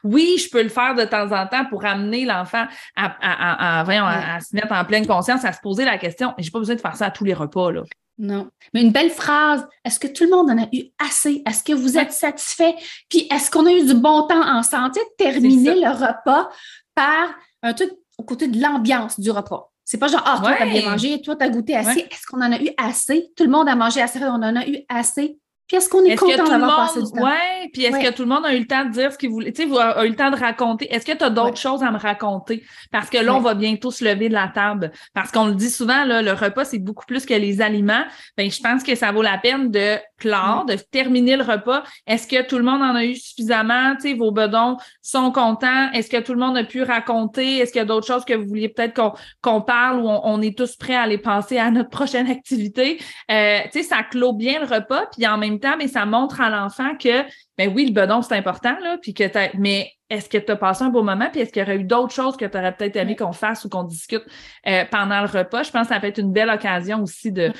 oui, 0.03 0.37
je 0.37 0.49
peux 0.49 0.63
le 0.63 0.69
faire 0.69 0.95
de 0.95 1.03
temps 1.03 1.31
en 1.31 1.47
temps 1.47 1.65
pour 1.69 1.85
amener 1.85 2.25
l'enfant 2.25 2.65
à, 2.95 3.81
à, 3.81 4.39
se 4.39 4.55
mettre 4.55 4.71
en 4.71 4.85
pleine 4.85 5.05
conscience, 5.05 5.45
à 5.45 5.53
se 5.53 5.61
poser 5.61 5.85
la 5.85 5.97
question. 5.97 6.33
Mais 6.37 6.43
j'ai 6.43 6.51
pas 6.51 6.59
besoin 6.59 6.75
de 6.75 6.81
faire 6.81 6.95
ça 6.95 7.07
à 7.07 7.11
tous 7.11 7.23
les 7.23 7.33
repas. 7.33 7.71
Là. 7.71 7.83
Non. 8.17 8.49
Mais 8.73 8.81
une 8.81 8.91
belle 8.91 9.09
phrase. 9.09 9.67
Est-ce 9.83 9.99
que 9.99 10.07
tout 10.07 10.23
le 10.23 10.29
monde 10.29 10.49
en 10.51 10.61
a 10.61 10.67
eu 10.71 10.85
assez? 10.99 11.41
Est-ce 11.47 11.63
que 11.63 11.73
vous 11.73 11.97
êtes 11.97 12.11
satisfait? 12.11 12.75
Puis 13.09 13.27
est-ce 13.31 13.49
qu'on 13.49 13.65
a 13.65 13.71
eu 13.71 13.85
du 13.85 13.95
bon 13.95 14.27
temps 14.27 14.47
en 14.47 14.63
santé 14.63 14.99
de 14.99 15.23
terminer 15.23 15.75
le 15.75 15.89
repas 15.89 16.49
par 16.93 17.29
un 17.63 17.73
truc 17.73 17.91
au 18.17 18.23
côté 18.23 18.47
de 18.47 18.61
l'ambiance 18.61 19.19
du 19.19 19.31
repas? 19.31 19.71
C'est 19.83 19.97
pas 19.97 20.07
genre, 20.07 20.23
ah, 20.25 20.39
toi, 20.39 20.55
t'as 20.57 20.67
bien 20.67 20.89
mangé, 20.89 21.21
toi, 21.21 21.35
t'as 21.35 21.49
goûté 21.49 21.75
assez. 21.75 21.99
Est-ce 21.99 22.25
qu'on 22.27 22.41
en 22.41 22.51
a 22.51 22.61
eu 22.61 22.69
assez? 22.77 23.31
Tout 23.35 23.43
le 23.43 23.49
monde 23.49 23.67
a 23.67 23.75
mangé 23.75 24.01
assez, 24.01 24.23
on 24.23 24.35
en 24.35 24.55
a 24.55 24.65
eu 24.67 24.77
assez? 24.87 25.37
Puis 25.71 25.77
est-ce 25.77 25.87
qu'on 25.87 26.03
est, 26.03 26.17
content 26.17 26.49
d'avoir 26.49 26.87
passé 26.87 27.01
du 27.01 27.11
temps? 27.13 27.23
Oui, 27.23 27.69
puis 27.71 27.85
est-ce 27.85 27.97
que 27.97 28.13
tout 28.13 28.23
le 28.23 28.27
monde 28.27 28.45
a 28.45 28.53
eu 28.53 28.59
le 28.59 28.67
temps 28.67 28.83
de 28.83 28.91
dire 28.91 29.13
ce 29.13 29.17
qu'il 29.17 29.29
voulait, 29.29 29.53
tu 29.53 29.63
sais, 29.69 29.79
a 29.79 30.03
eu 30.05 30.09
le 30.09 30.17
temps 30.17 30.29
de 30.29 30.35
raconter? 30.35 30.93
Est-ce 30.93 31.05
que 31.05 31.17
tu 31.17 31.23
as 31.23 31.29
d'autres 31.29 31.55
choses 31.55 31.81
à 31.81 31.91
me 31.91 31.97
raconter? 31.97 32.61
Parce 32.91 33.09
que 33.09 33.17
là, 33.17 33.33
on 33.33 33.39
va 33.39 33.53
bientôt 33.53 33.89
se 33.89 34.03
lever 34.03 34.27
de 34.27 34.33
la 34.33 34.49
table. 34.49 34.91
Parce 35.13 35.31
qu'on 35.31 35.45
le 35.45 35.55
dit 35.55 35.69
souvent, 35.69 36.03
là, 36.03 36.21
le 36.21 36.33
repas, 36.33 36.65
c'est 36.65 36.77
beaucoup 36.77 37.05
plus 37.05 37.25
que 37.25 37.33
les 37.33 37.61
aliments. 37.61 38.03
Ben, 38.35 38.51
je 38.51 38.59
pense 38.59 38.83
que 38.83 38.95
ça 38.95 39.13
vaut 39.13 39.21
la 39.21 39.37
peine 39.37 39.71
de 39.71 39.95
clore, 40.21 40.65
de 40.65 40.75
terminer 40.75 41.35
le 41.35 41.43
repas. 41.43 41.83
Est-ce 42.07 42.27
que 42.27 42.45
tout 42.45 42.57
le 42.57 42.63
monde 42.63 42.81
en 42.81 42.95
a 42.95 43.05
eu 43.05 43.15
suffisamment? 43.15 43.95
Vos 44.17 44.31
bedons 44.31 44.77
sont 45.01 45.31
contents? 45.31 45.91
Est-ce 45.93 46.09
que 46.09 46.21
tout 46.21 46.33
le 46.33 46.39
monde 46.39 46.57
a 46.57 46.63
pu 46.63 46.83
raconter? 46.83 47.57
Est-ce 47.57 47.71
qu'il 47.71 47.79
y 47.79 47.83
a 47.83 47.85
d'autres 47.85 48.07
choses 48.07 48.25
que 48.25 48.33
vous 48.33 48.47
vouliez 48.47 48.69
peut-être 48.69 49.13
qu'on 49.41 49.61
parle 49.61 49.99
ou 49.99 50.07
on, 50.07 50.41
est 50.41 50.57
tous 50.57 50.75
prêts 50.75 50.95
à 50.95 51.01
aller 51.01 51.17
passer 51.17 51.57
à 51.57 51.71
notre 51.71 51.89
prochaine 52.01 52.29
activité? 52.29 52.99
Euh, 53.31 53.59
tu 53.71 53.81
sais, 53.81 53.83
ça 53.83 54.03
clôt 54.03 54.33
bien 54.33 54.59
le 54.59 54.65
repas, 54.65 55.07
puis 55.15 55.25
en 55.27 55.37
même 55.37 55.59
mais 55.77 55.87
ça 55.87 56.05
montre 56.05 56.41
à 56.41 56.49
l'enfant 56.49 56.95
que, 56.97 57.23
ben 57.65 57.73
oui, 57.75 57.85
le 57.85 57.93
bedon, 57.93 58.21
c'est 58.21 58.35
important, 58.35 58.77
là, 58.79 58.97
puis 58.99 59.13
que 59.13 59.23
mais 59.57 59.91
est-ce 60.09 60.27
que 60.27 60.37
tu 60.37 60.51
as 60.51 60.55
passé 60.55 60.83
un 60.83 60.89
beau 60.89 61.03
moment, 61.03 61.29
puis 61.31 61.41
est-ce 61.41 61.51
qu'il 61.51 61.61
y 61.61 61.63
aurait 61.63 61.77
eu 61.77 61.83
d'autres 61.83 62.13
choses 62.13 62.35
que 62.35 62.45
tu 62.45 62.57
aurais 62.57 62.75
peut-être 62.75 62.95
aimé 62.95 63.15
qu'on 63.15 63.33
fasse 63.33 63.65
ou 63.65 63.69
qu'on 63.69 63.83
discute 63.83 64.23
euh, 64.67 64.83
pendant 64.89 65.21
le 65.21 65.27
repas? 65.27 65.63
Je 65.63 65.71
pense 65.71 65.87
que 65.87 65.93
ça 65.93 65.99
peut 65.99 66.07
être 66.07 66.17
une 66.17 66.31
belle 66.31 66.49
occasion 66.49 67.03
aussi 67.03 67.31
de, 67.31 67.51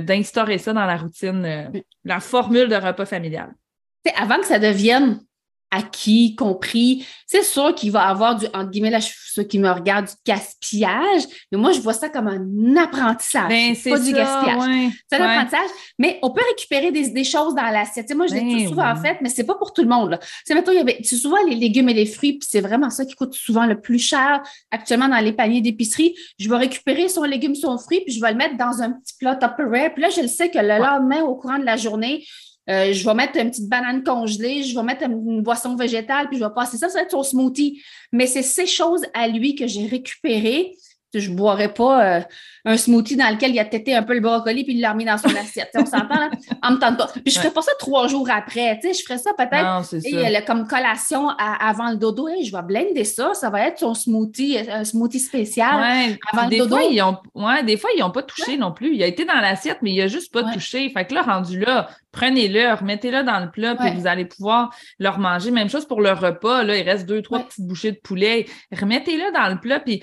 d'instaurer 0.00 0.58
ça 0.58 0.72
dans 0.72 0.84
la 0.84 0.96
routine, 0.96 1.44
euh, 1.44 1.80
la 2.04 2.20
formule 2.20 2.68
de 2.68 2.74
repas 2.74 3.06
familial. 3.06 3.50
avant 4.16 4.38
que 4.38 4.46
ça 4.46 4.58
devienne 4.58 5.20
acquis, 5.70 6.34
compris. 6.34 7.06
C'est 7.26 7.44
sûr 7.44 7.74
qu'il 7.74 7.92
va 7.92 8.02
avoir 8.02 8.36
du, 8.36 8.46
entre 8.46 8.70
guillemets, 8.70 8.90
là, 8.90 8.98
ceux 9.00 9.44
qui 9.44 9.58
me 9.58 9.70
regardent, 9.70 10.06
du 10.06 10.12
gaspillage, 10.26 11.22
mais 11.52 11.58
moi, 11.58 11.72
je 11.72 11.80
vois 11.80 11.92
ça 11.92 12.08
comme 12.08 12.26
un 12.26 12.76
apprentissage. 12.76 13.48
Ben, 13.48 13.74
c'est 13.74 13.90
pas 13.90 13.98
du 13.98 14.12
gaspillage. 14.12 14.92
C'est 15.10 15.18
un 15.18 15.24
apprentissage, 15.24 15.70
mais 15.98 16.18
on 16.22 16.30
peut 16.30 16.42
récupérer 16.50 16.90
des, 16.90 17.10
des 17.10 17.24
choses 17.24 17.54
dans 17.54 17.70
l'assiette. 17.70 18.12
moi, 18.14 18.26
je 18.26 18.34
l'ai 18.34 18.40
ben 18.40 18.68
souvent 18.68 18.96
fait, 18.96 19.18
mais 19.20 19.28
c'est 19.28 19.44
pas 19.44 19.54
pour 19.54 19.72
tout 19.72 19.82
le 19.82 19.88
monde. 19.88 20.18
C'est 20.44 20.54
mettons, 20.54 20.72
il 20.72 20.78
y 20.78 20.80
avait 20.80 21.02
souvent 21.04 21.42
les 21.48 21.54
légumes 21.54 21.88
et 21.88 21.94
les 21.94 22.06
fruits, 22.06 22.38
puis 22.38 22.48
c'est 22.50 22.60
vraiment 22.60 22.90
ça 22.90 23.04
qui 23.04 23.14
coûte 23.14 23.34
souvent 23.34 23.66
le 23.66 23.80
plus 23.80 23.98
cher 23.98 24.42
actuellement 24.70 25.08
dans 25.08 25.18
les 25.18 25.32
paniers 25.32 25.60
d'épicerie. 25.60 26.14
Je 26.38 26.48
vais 26.48 26.56
récupérer 26.56 27.08
son 27.08 27.22
légume, 27.24 27.54
son 27.54 27.78
fruit, 27.78 28.00
puis 28.04 28.14
je 28.14 28.20
vais 28.20 28.32
le 28.32 28.36
mettre 28.36 28.56
dans 28.56 28.82
un 28.82 28.92
petit 28.92 29.14
plat 29.18 29.36
Tupperware. 29.36 29.94
Puis 29.94 30.02
là, 30.02 30.08
je 30.10 30.22
le 30.22 30.28
sais 30.28 30.50
que 30.50 30.58
le 30.58 30.78
lendemain, 30.78 31.22
au 31.22 31.36
courant 31.36 31.58
de 31.58 31.64
la 31.64 31.76
journée, 31.76 32.24
euh, 32.70 32.92
je 32.92 33.04
vais 33.04 33.14
mettre 33.14 33.36
une 33.36 33.50
petite 33.50 33.68
banane 33.68 34.04
congelée, 34.04 34.62
je 34.62 34.74
vais 34.74 34.82
mettre 34.82 35.02
une 35.04 35.42
boisson 35.42 35.74
végétale, 35.74 36.28
puis 36.28 36.38
je 36.38 36.44
vais 36.44 36.54
passer 36.54 36.76
ça, 36.76 36.88
ça 36.88 36.98
va 36.98 37.02
être 37.02 37.10
son 37.10 37.22
smoothie. 37.22 37.82
Mais 38.12 38.26
c'est 38.26 38.42
ces 38.42 38.66
choses 38.66 39.02
à 39.12 39.26
lui 39.28 39.54
que 39.54 39.66
j'ai 39.66 39.86
récupérées 39.86 40.76
je 41.14 41.30
ne 41.30 41.36
boirais 41.36 41.72
pas 41.72 42.04
euh, 42.04 42.20
un 42.64 42.76
smoothie 42.76 43.16
dans 43.16 43.28
lequel 43.30 43.52
il 43.52 43.58
a 43.58 43.64
têté 43.64 43.94
un 43.94 44.02
peu 44.02 44.14
le 44.14 44.20
brocoli 44.20 44.64
puis 44.64 44.74
il 44.74 44.80
l'a 44.80 44.92
remis 44.92 45.04
dans 45.04 45.18
son 45.18 45.34
assiette. 45.36 45.70
on 45.74 45.84
s'entend, 45.84 46.14
là? 46.14 46.30
En 46.62 46.72
me 46.72 46.78
tente 46.78 46.98
pas. 46.98 47.08
Puis 47.08 47.22
je 47.26 47.38
ne 47.38 47.42
ferais 47.42 47.52
pas 47.52 47.62
ça 47.62 47.72
trois 47.78 48.06
jours 48.08 48.28
après. 48.30 48.78
Tu 48.80 48.88
sais, 48.88 49.00
je 49.00 49.02
ferais 49.02 49.18
ça 49.18 49.32
peut-être 49.36 50.46
comme 50.46 50.66
collation 50.66 51.28
avant 51.38 51.90
le 51.90 51.96
dodo. 51.96 52.28
je 52.42 52.52
vais 52.52 52.62
blender 52.62 53.04
ça. 53.04 53.34
Ça 53.34 53.50
va 53.50 53.66
être 53.66 53.78
son 53.78 53.94
smoothie, 53.94 54.58
euh, 54.58 54.80
un 54.80 54.84
smoothie 54.84 55.20
spécial 55.20 56.16
avant 56.32 56.48
le 56.48 56.58
dodo. 56.58 56.76
Fois, 56.76 56.84
ils 56.90 57.02
ont, 57.02 57.18
ouais, 57.34 57.62
des 57.64 57.76
fois, 57.76 57.90
ils 57.96 58.00
n'ont 58.00 58.10
pas 58.10 58.22
touché 58.22 58.56
non 58.56 58.72
plus. 58.72 58.94
Il 58.94 59.02
a 59.02 59.06
été 59.06 59.24
dans 59.24 59.40
l'assiette, 59.40 59.78
mais 59.82 59.92
il 59.92 59.98
n'a 59.98 60.08
juste 60.08 60.32
pas 60.32 60.44
touché. 60.52 60.90
Fait 60.90 61.04
que 61.04 61.14
là, 61.14 61.22
rendu 61.22 61.58
là, 61.58 61.88
prenez-le, 62.12 62.74
remettez-le 62.74 63.22
dans 63.22 63.40
le 63.40 63.50
plat, 63.50 63.74
puis 63.74 63.90
vous 63.94 64.06
allez 64.06 64.24
pouvoir 64.24 64.74
le 64.98 65.10
manger. 65.18 65.50
Même 65.50 65.68
chose 65.68 65.86
pour 65.86 66.00
le 66.00 66.12
repas. 66.12 66.62
Là, 66.62 66.76
il 66.76 66.82
reste 66.82 67.06
deux, 67.06 67.22
trois 67.22 67.40
petites 67.40 67.66
bouchées 67.66 67.92
de 67.92 67.98
poulet. 68.02 68.46
Remettez-le 68.72 69.32
dans 69.32 69.48
le 69.48 69.58
plat, 69.60 69.80
puis 69.80 70.02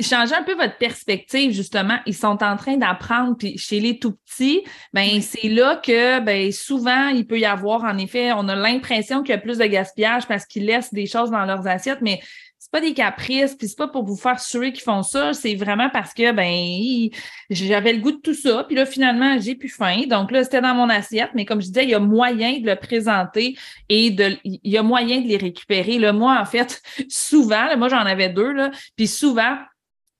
changez 0.00 0.34
un 0.34 0.42
peu 0.42 0.54
votre 0.54 0.76
perspective, 0.76 1.52
justement. 1.52 1.98
Ils 2.06 2.14
sont 2.14 2.42
en 2.42 2.56
train 2.56 2.76
d'apprendre, 2.76 3.36
puis 3.36 3.56
chez 3.58 3.80
les 3.80 3.98
tout 3.98 4.16
petits, 4.26 4.62
ben 4.92 5.20
c'est 5.20 5.48
là 5.48 5.76
que 5.76 6.20
ben 6.20 6.50
souvent, 6.52 7.08
il 7.08 7.26
peut 7.26 7.38
y 7.38 7.44
avoir, 7.44 7.84
en 7.84 7.96
effet, 7.98 8.32
on 8.32 8.48
a 8.48 8.56
l'impression 8.56 9.22
qu'il 9.22 9.30
y 9.30 9.38
a 9.38 9.38
plus 9.38 9.58
de 9.58 9.66
gaspillage 9.66 10.26
parce 10.26 10.46
qu'ils 10.46 10.66
laissent 10.66 10.92
des 10.92 11.06
choses 11.06 11.30
dans 11.30 11.44
leurs 11.44 11.66
assiettes, 11.66 12.00
mais 12.02 12.20
c'est 12.68 12.80
pas 12.80 12.86
des 12.86 12.92
caprices, 12.92 13.54
puis 13.54 13.66
c'est 13.66 13.78
pas 13.78 13.88
pour 13.88 14.04
vous 14.04 14.16
faire 14.16 14.38
suer 14.38 14.72
qu'ils 14.72 14.82
font 14.82 15.02
ça, 15.02 15.32
c'est 15.32 15.54
vraiment 15.54 15.88
parce 15.88 16.12
que 16.12 16.32
ben 16.32 17.08
j'avais 17.48 17.94
le 17.94 18.00
goût 18.00 18.12
de 18.12 18.20
tout 18.20 18.34
ça, 18.34 18.64
puis 18.64 18.76
là 18.76 18.84
finalement 18.84 19.38
j'ai 19.40 19.54
plus 19.54 19.70
faim, 19.70 20.02
donc 20.06 20.30
là 20.30 20.44
c'était 20.44 20.60
dans 20.60 20.74
mon 20.74 20.90
assiette, 20.90 21.30
mais 21.34 21.46
comme 21.46 21.62
je 21.62 21.68
disais, 21.68 21.84
il 21.84 21.90
y 21.90 21.94
a 21.94 21.98
moyen 21.98 22.60
de 22.60 22.66
le 22.66 22.76
présenter 22.76 23.56
et 23.88 24.10
de 24.10 24.36
il 24.44 24.60
y 24.64 24.76
a 24.76 24.82
moyen 24.82 25.20
de 25.22 25.26
les 25.26 25.38
récupérer. 25.38 25.98
Là, 25.98 26.12
moi 26.12 26.38
en 26.38 26.44
fait, 26.44 26.82
souvent, 27.08 27.74
moi 27.78 27.88
j'en 27.88 28.04
avais 28.04 28.28
deux 28.28 28.52
là, 28.52 28.70
puis 28.96 29.06
souvent 29.06 29.56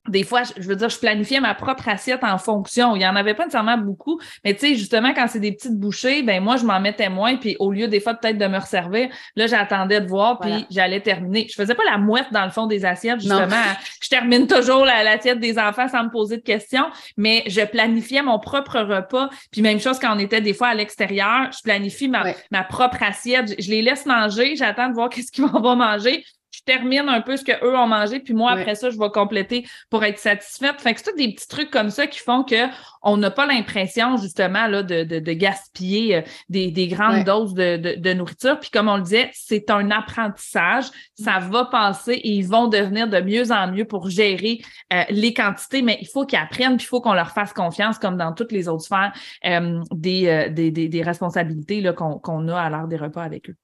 des 0.08 0.24
fois, 0.24 0.42
je 0.56 0.66
veux 0.66 0.76
dire, 0.76 0.88
je 0.88 0.98
planifiais 0.98 1.40
ma 1.40 1.54
propre 1.54 1.88
assiette 1.88 2.24
en 2.24 2.38
fonction. 2.38 2.96
Il 2.96 3.00
n'y 3.00 3.06
en 3.06 3.16
avait 3.16 3.34
pas 3.34 3.44
nécessairement 3.44 3.78
beaucoup, 3.78 4.18
mais 4.44 4.54
tu 4.54 4.60
sais, 4.60 4.74
justement, 4.74 5.12
quand 5.14 5.26
c'est 5.28 5.40
des 5.40 5.52
petites 5.52 5.78
bouchées, 5.78 6.22
ben 6.22 6.42
moi, 6.42 6.56
je 6.56 6.64
m'en 6.64 6.80
mettais 6.80 7.08
moins, 7.08 7.36
puis 7.36 7.56
au 7.58 7.72
lieu 7.72 7.88
des 7.88 8.00
fois 8.00 8.14
peut-être 8.14 8.38
de 8.38 8.46
me 8.46 8.58
resservir, 8.58 9.08
là, 9.36 9.46
j'attendais 9.46 10.00
de 10.00 10.06
voir, 10.06 10.38
puis 10.38 10.66
j'allais 10.70 11.00
terminer. 11.00 11.46
Je 11.48 11.54
faisais 11.54 11.74
pas 11.74 11.84
la 11.84 11.98
mouette 11.98 12.28
dans 12.32 12.44
le 12.44 12.50
fond 12.50 12.66
des 12.66 12.84
assiettes, 12.84 13.20
justement. 13.20 13.48
Je 14.02 14.08
termine 14.08 14.46
toujours 14.46 14.84
l'assiette 14.84 15.40
des 15.40 15.58
enfants 15.58 15.88
sans 15.88 16.04
me 16.04 16.10
poser 16.10 16.38
de 16.38 16.42
questions, 16.42 16.86
mais 17.16 17.44
je 17.46 17.60
planifiais 17.60 18.22
mon 18.22 18.38
propre 18.38 18.78
repas. 18.80 19.28
Puis 19.50 19.60
même 19.60 19.80
chose 19.80 19.98
quand 19.98 20.14
on 20.14 20.18
était 20.18 20.40
des 20.40 20.54
fois 20.54 20.68
à 20.68 20.74
l'extérieur, 20.74 21.50
je 21.52 21.60
planifie 21.62 22.08
ma, 22.08 22.32
ma 22.50 22.64
propre 22.64 23.02
assiette. 23.02 23.54
Je, 23.60 23.70
les 23.70 23.82
laisse 23.82 24.06
manger, 24.06 24.56
j'attends 24.56 24.88
de 24.88 24.94
voir 24.94 25.08
qu'est-ce 25.10 25.30
qu'ils 25.32 25.44
vont 25.44 25.76
manger 25.76 26.24
je 26.58 26.64
termine 26.64 27.08
un 27.08 27.20
peu 27.20 27.36
ce 27.36 27.44
qu'eux 27.44 27.76
ont 27.76 27.86
mangé, 27.86 28.20
puis 28.20 28.34
moi, 28.34 28.52
après 28.52 28.74
ça, 28.74 28.90
je 28.90 28.98
vais 28.98 29.10
compléter 29.10 29.66
pour 29.90 30.02
être 30.04 30.18
satisfaite. 30.18 30.80
Fait 30.80 30.94
que 30.94 31.00
c'est 31.02 31.16
des 31.16 31.32
petits 31.32 31.46
trucs 31.46 31.70
comme 31.70 31.90
ça 31.90 32.06
qui 32.06 32.18
font 32.18 32.44
qu'on 32.44 33.16
n'a 33.16 33.30
pas 33.30 33.46
l'impression, 33.46 34.16
justement, 34.16 34.66
là, 34.66 34.82
de, 34.82 35.04
de, 35.04 35.32
gaspiller 35.32 36.16
euh, 36.16 36.22
des, 36.48 36.70
des 36.70 36.88
grandes 36.88 37.24
doses 37.24 37.54
de, 37.54 37.96
de, 37.96 38.12
nourriture. 38.12 38.58
Puis 38.58 38.70
comme 38.70 38.88
on 38.88 38.96
le 38.96 39.02
disait, 39.02 39.30
c'est 39.34 39.70
un 39.70 39.90
apprentissage. 39.90 40.86
Ça 41.14 41.38
va 41.38 41.66
passer 41.66 42.12
et 42.12 42.30
ils 42.30 42.46
vont 42.46 42.66
devenir 42.66 43.08
de 43.08 43.20
mieux 43.20 43.52
en 43.52 43.70
mieux 43.70 43.84
pour 43.84 44.10
gérer 44.10 44.60
euh, 44.92 45.04
les 45.10 45.32
quantités, 45.32 45.82
mais 45.82 45.98
il 46.00 46.08
faut 46.08 46.26
qu'ils 46.26 46.38
apprennent, 46.38 46.76
puis 46.76 46.86
il 46.86 46.88
faut 46.88 47.00
qu'on 47.00 47.14
leur 47.14 47.30
fasse 47.30 47.52
confiance, 47.52 47.98
comme 47.98 48.16
dans 48.16 48.32
toutes 48.32 48.52
les 48.52 48.68
autres 48.68 48.84
sphères 48.84 49.12
euh, 49.46 49.80
des, 49.92 50.48
des, 50.50 50.70
des, 50.70 51.02
responsabilités 51.02 51.84
qu'on 51.96 52.48
a 52.48 52.60
à 52.60 52.68
l'heure 52.68 52.88
des 52.88 52.96
repas 52.96 53.22
avec 53.22 53.48
eux. 53.50 53.56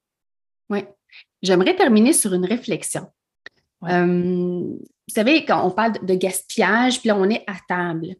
Oui. 0.70 0.84
J'aimerais 1.42 1.76
terminer 1.76 2.12
sur 2.12 2.32
une 2.34 2.44
réflexion. 2.44 3.06
Euh, 3.84 4.06
vous 4.06 5.14
savez, 5.14 5.44
quand 5.44 5.66
on 5.66 5.70
parle 5.70 6.04
de 6.04 6.14
gaspillage, 6.14 7.00
puis 7.00 7.08
là, 7.08 7.16
on 7.16 7.28
est 7.28 7.44
à 7.46 7.54
table. 7.68 8.14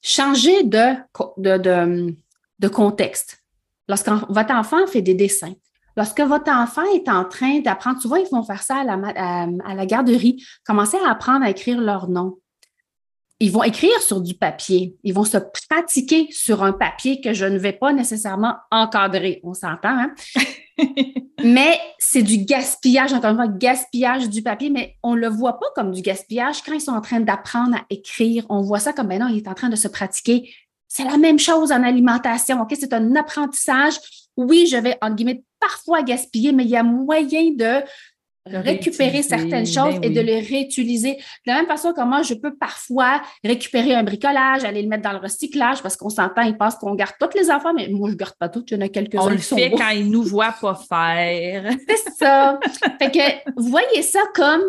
Changez 0.00 0.64
de, 0.64 0.94
de, 1.36 2.16
de, 2.58 2.68
contexte. 2.68 3.42
Lorsque 3.88 4.08
votre 4.08 4.54
enfant 4.54 4.86
fait 4.86 5.02
des 5.02 5.14
dessins, 5.14 5.54
lorsque 5.96 6.20
votre 6.20 6.50
enfant 6.50 6.84
est 6.94 7.08
en 7.08 7.24
train 7.24 7.60
d'apprendre, 7.60 8.00
souvent 8.00 8.16
ils 8.16 8.28
vont 8.32 8.42
faire 8.42 8.62
ça 8.62 8.78
à 8.78 8.84
la, 8.84 8.94
à 9.64 9.74
la 9.74 9.86
garderie, 9.86 10.42
commencer 10.64 10.96
à 11.04 11.10
apprendre 11.10 11.44
à 11.44 11.50
écrire 11.50 11.80
leur 11.80 12.08
nom 12.08 12.38
ils 13.42 13.50
vont 13.50 13.64
écrire 13.64 14.00
sur 14.00 14.20
du 14.20 14.34
papier. 14.34 14.96
Ils 15.02 15.12
vont 15.12 15.24
se 15.24 15.36
pratiquer 15.68 16.28
sur 16.30 16.62
un 16.62 16.72
papier 16.72 17.20
que 17.20 17.32
je 17.32 17.44
ne 17.44 17.58
vais 17.58 17.72
pas 17.72 17.92
nécessairement 17.92 18.54
encadrer. 18.70 19.40
On 19.42 19.52
s'entend, 19.52 19.98
hein? 19.98 20.14
mais 21.44 21.78
c'est 21.98 22.22
du 22.22 22.38
gaspillage, 22.38 23.12
encore 23.12 23.30
une 23.30 23.36
fois, 23.36 23.48
gaspillage 23.48 24.28
du 24.28 24.42
papier, 24.42 24.70
mais 24.70 24.96
on 25.02 25.14
ne 25.14 25.20
le 25.20 25.28
voit 25.28 25.58
pas 25.58 25.66
comme 25.74 25.92
du 25.92 26.02
gaspillage 26.02 26.62
quand 26.62 26.72
ils 26.72 26.80
sont 26.80 26.92
en 26.92 27.00
train 27.00 27.20
d'apprendre 27.20 27.76
à 27.76 27.84
écrire. 27.90 28.44
On 28.48 28.60
voit 28.60 28.80
ça 28.80 28.92
comme, 28.92 29.08
ben 29.08 29.20
non, 29.20 29.28
il 29.28 29.38
est 29.38 29.48
en 29.48 29.54
train 29.54 29.68
de 29.68 29.76
se 29.76 29.88
pratiquer. 29.88 30.52
C'est 30.88 31.04
la 31.04 31.16
même 31.16 31.38
chose 31.38 31.72
en 31.72 31.82
alimentation, 31.82 32.60
OK? 32.60 32.74
C'est 32.78 32.92
un 32.92 33.16
apprentissage. 33.16 33.94
Oui, 34.36 34.66
je 34.66 34.76
vais, 34.76 34.98
en 35.00 35.10
guillemets, 35.10 35.44
parfois 35.58 36.02
gaspiller, 36.02 36.52
mais 36.52 36.64
il 36.64 36.70
y 36.70 36.76
a 36.76 36.82
moyen 36.82 37.52
de 37.54 37.82
récupérer 38.46 39.22
certaines 39.22 39.66
choses 39.66 40.00
ben 40.00 40.04
et 40.04 40.10
de 40.10 40.20
les 40.20 40.40
réutiliser. 40.40 41.14
De 41.14 41.52
la 41.52 41.54
même 41.56 41.66
façon 41.66 41.92
que 41.92 42.02
moi, 42.02 42.22
je 42.22 42.34
peux 42.34 42.54
parfois 42.54 43.22
récupérer 43.44 43.94
un 43.94 44.02
bricolage, 44.02 44.64
aller 44.64 44.82
le 44.82 44.88
mettre 44.88 45.02
dans 45.02 45.12
le 45.12 45.18
recyclage 45.18 45.82
parce 45.82 45.96
qu'on 45.96 46.10
s'entend, 46.10 46.42
ils 46.42 46.56
pensent 46.56 46.76
qu'on 46.76 46.94
garde 46.94 47.14
tous 47.20 47.38
les 47.38 47.50
enfants, 47.50 47.72
mais 47.74 47.88
moi, 47.88 48.08
je 48.08 48.14
ne 48.14 48.18
garde 48.18 48.34
pas 48.38 48.48
toutes. 48.48 48.70
Il 48.70 48.74
y 48.74 48.76
en 48.78 48.80
a 48.80 48.88
quelques-uns 48.88 49.20
On 49.22 49.28
le 49.28 49.38
fait 49.38 49.70
quand 49.70 49.90
ils 49.90 50.10
nous 50.10 50.22
voient 50.22 50.54
pas 50.60 50.74
faire. 50.74 51.72
C'est 51.88 52.14
ça. 52.18 52.58
fait 53.00 53.10
que, 53.10 53.50
vous 53.60 53.68
voyez 53.68 54.02
ça 54.02 54.20
comme 54.34 54.62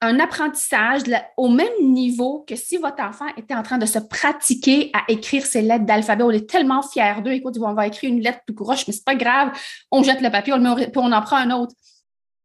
un 0.00 0.20
apprentissage 0.20 1.02
au 1.36 1.48
même 1.48 1.72
niveau 1.80 2.44
que 2.46 2.56
si 2.56 2.76
votre 2.76 3.02
enfant 3.02 3.26
était 3.36 3.54
en 3.54 3.62
train 3.62 3.78
de 3.78 3.86
se 3.86 3.98
pratiquer 3.98 4.90
à 4.92 5.10
écrire 5.10 5.46
ses 5.46 5.62
lettres 5.62 5.86
d'alphabet. 5.86 6.24
On 6.24 6.30
est 6.30 6.48
tellement 6.48 6.82
fiers 6.82 7.22
d'eux. 7.24 7.32
Écoute, 7.32 7.56
on 7.60 7.72
va 7.72 7.86
écrire 7.86 8.10
une 8.10 8.20
lettre 8.20 8.40
plus 8.46 8.54
grosse, 8.54 8.86
mais 8.86 8.92
c'est 8.92 9.04
pas 9.04 9.14
grave. 9.14 9.52
On 9.90 10.02
jette 10.02 10.20
le 10.20 10.30
papier, 10.30 10.52
on 10.52 10.56
le 10.56 10.62
met, 10.62 10.88
puis 10.88 11.00
on 11.02 11.10
en 11.10 11.22
prend 11.22 11.36
un 11.36 11.50
autre. 11.52 11.74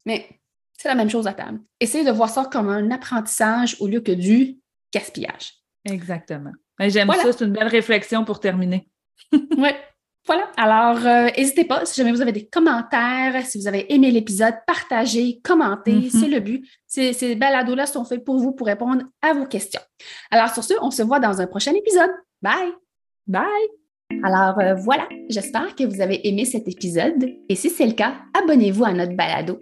Mais 0.05 0.27
c'est 0.77 0.87
la 0.87 0.95
même 0.95 1.09
chose 1.09 1.27
à 1.27 1.33
table. 1.33 1.59
Essayez 1.79 2.05
de 2.05 2.11
voir 2.11 2.29
ça 2.29 2.45
comme 2.51 2.69
un 2.69 2.91
apprentissage 2.91 3.77
au 3.79 3.87
lieu 3.87 4.01
que 4.01 4.11
du 4.11 4.57
gaspillage. 4.93 5.53
Exactement. 5.85 6.51
J'aime 6.79 7.11
ça, 7.11 7.33
c'est 7.33 7.45
une 7.45 7.51
belle 7.51 7.67
réflexion 7.67 8.23
pour 8.23 8.39
terminer. 8.39 8.87
oui. 9.33 9.69
Voilà. 10.25 10.51
Alors, 10.57 11.05
euh, 11.05 11.29
n'hésitez 11.35 11.65
pas, 11.65 11.85
si 11.85 11.95
jamais 11.95 12.11
vous 12.11 12.21
avez 12.21 12.31
des 12.31 12.47
commentaires, 12.47 13.43
si 13.45 13.57
vous 13.57 13.67
avez 13.67 13.91
aimé 13.91 14.11
l'épisode, 14.11 14.53
partagez, 14.67 15.41
commentez. 15.43 15.93
Mm-hmm. 15.93 16.19
C'est 16.19 16.27
le 16.27 16.39
but. 16.39 16.67
Ces, 16.85 17.13
ces 17.13 17.35
balados-là 17.35 17.85
sont 17.87 18.05
faits 18.05 18.23
pour 18.23 18.37
vous, 18.37 18.51
pour 18.51 18.67
répondre 18.67 19.03
à 19.21 19.33
vos 19.33 19.45
questions. 19.45 19.81
Alors, 20.29 20.53
sur 20.53 20.63
ce, 20.63 20.73
on 20.81 20.91
se 20.91 21.01
voit 21.01 21.19
dans 21.19 21.41
un 21.41 21.47
prochain 21.47 21.73
épisode. 21.73 22.11
Bye! 22.41 22.73
Bye! 23.27 23.45
Alors 24.23 24.59
euh, 24.59 24.73
voilà, 24.73 25.07
j'espère 25.29 25.75
que 25.75 25.83
vous 25.83 26.01
avez 26.01 26.27
aimé 26.27 26.43
cet 26.43 26.67
épisode 26.67 27.29
et 27.47 27.55
si 27.55 27.69
c'est 27.69 27.85
le 27.85 27.93
cas, 27.93 28.15
abonnez-vous 28.33 28.83
à 28.83 28.91
notre 28.91 29.15
balado 29.15 29.61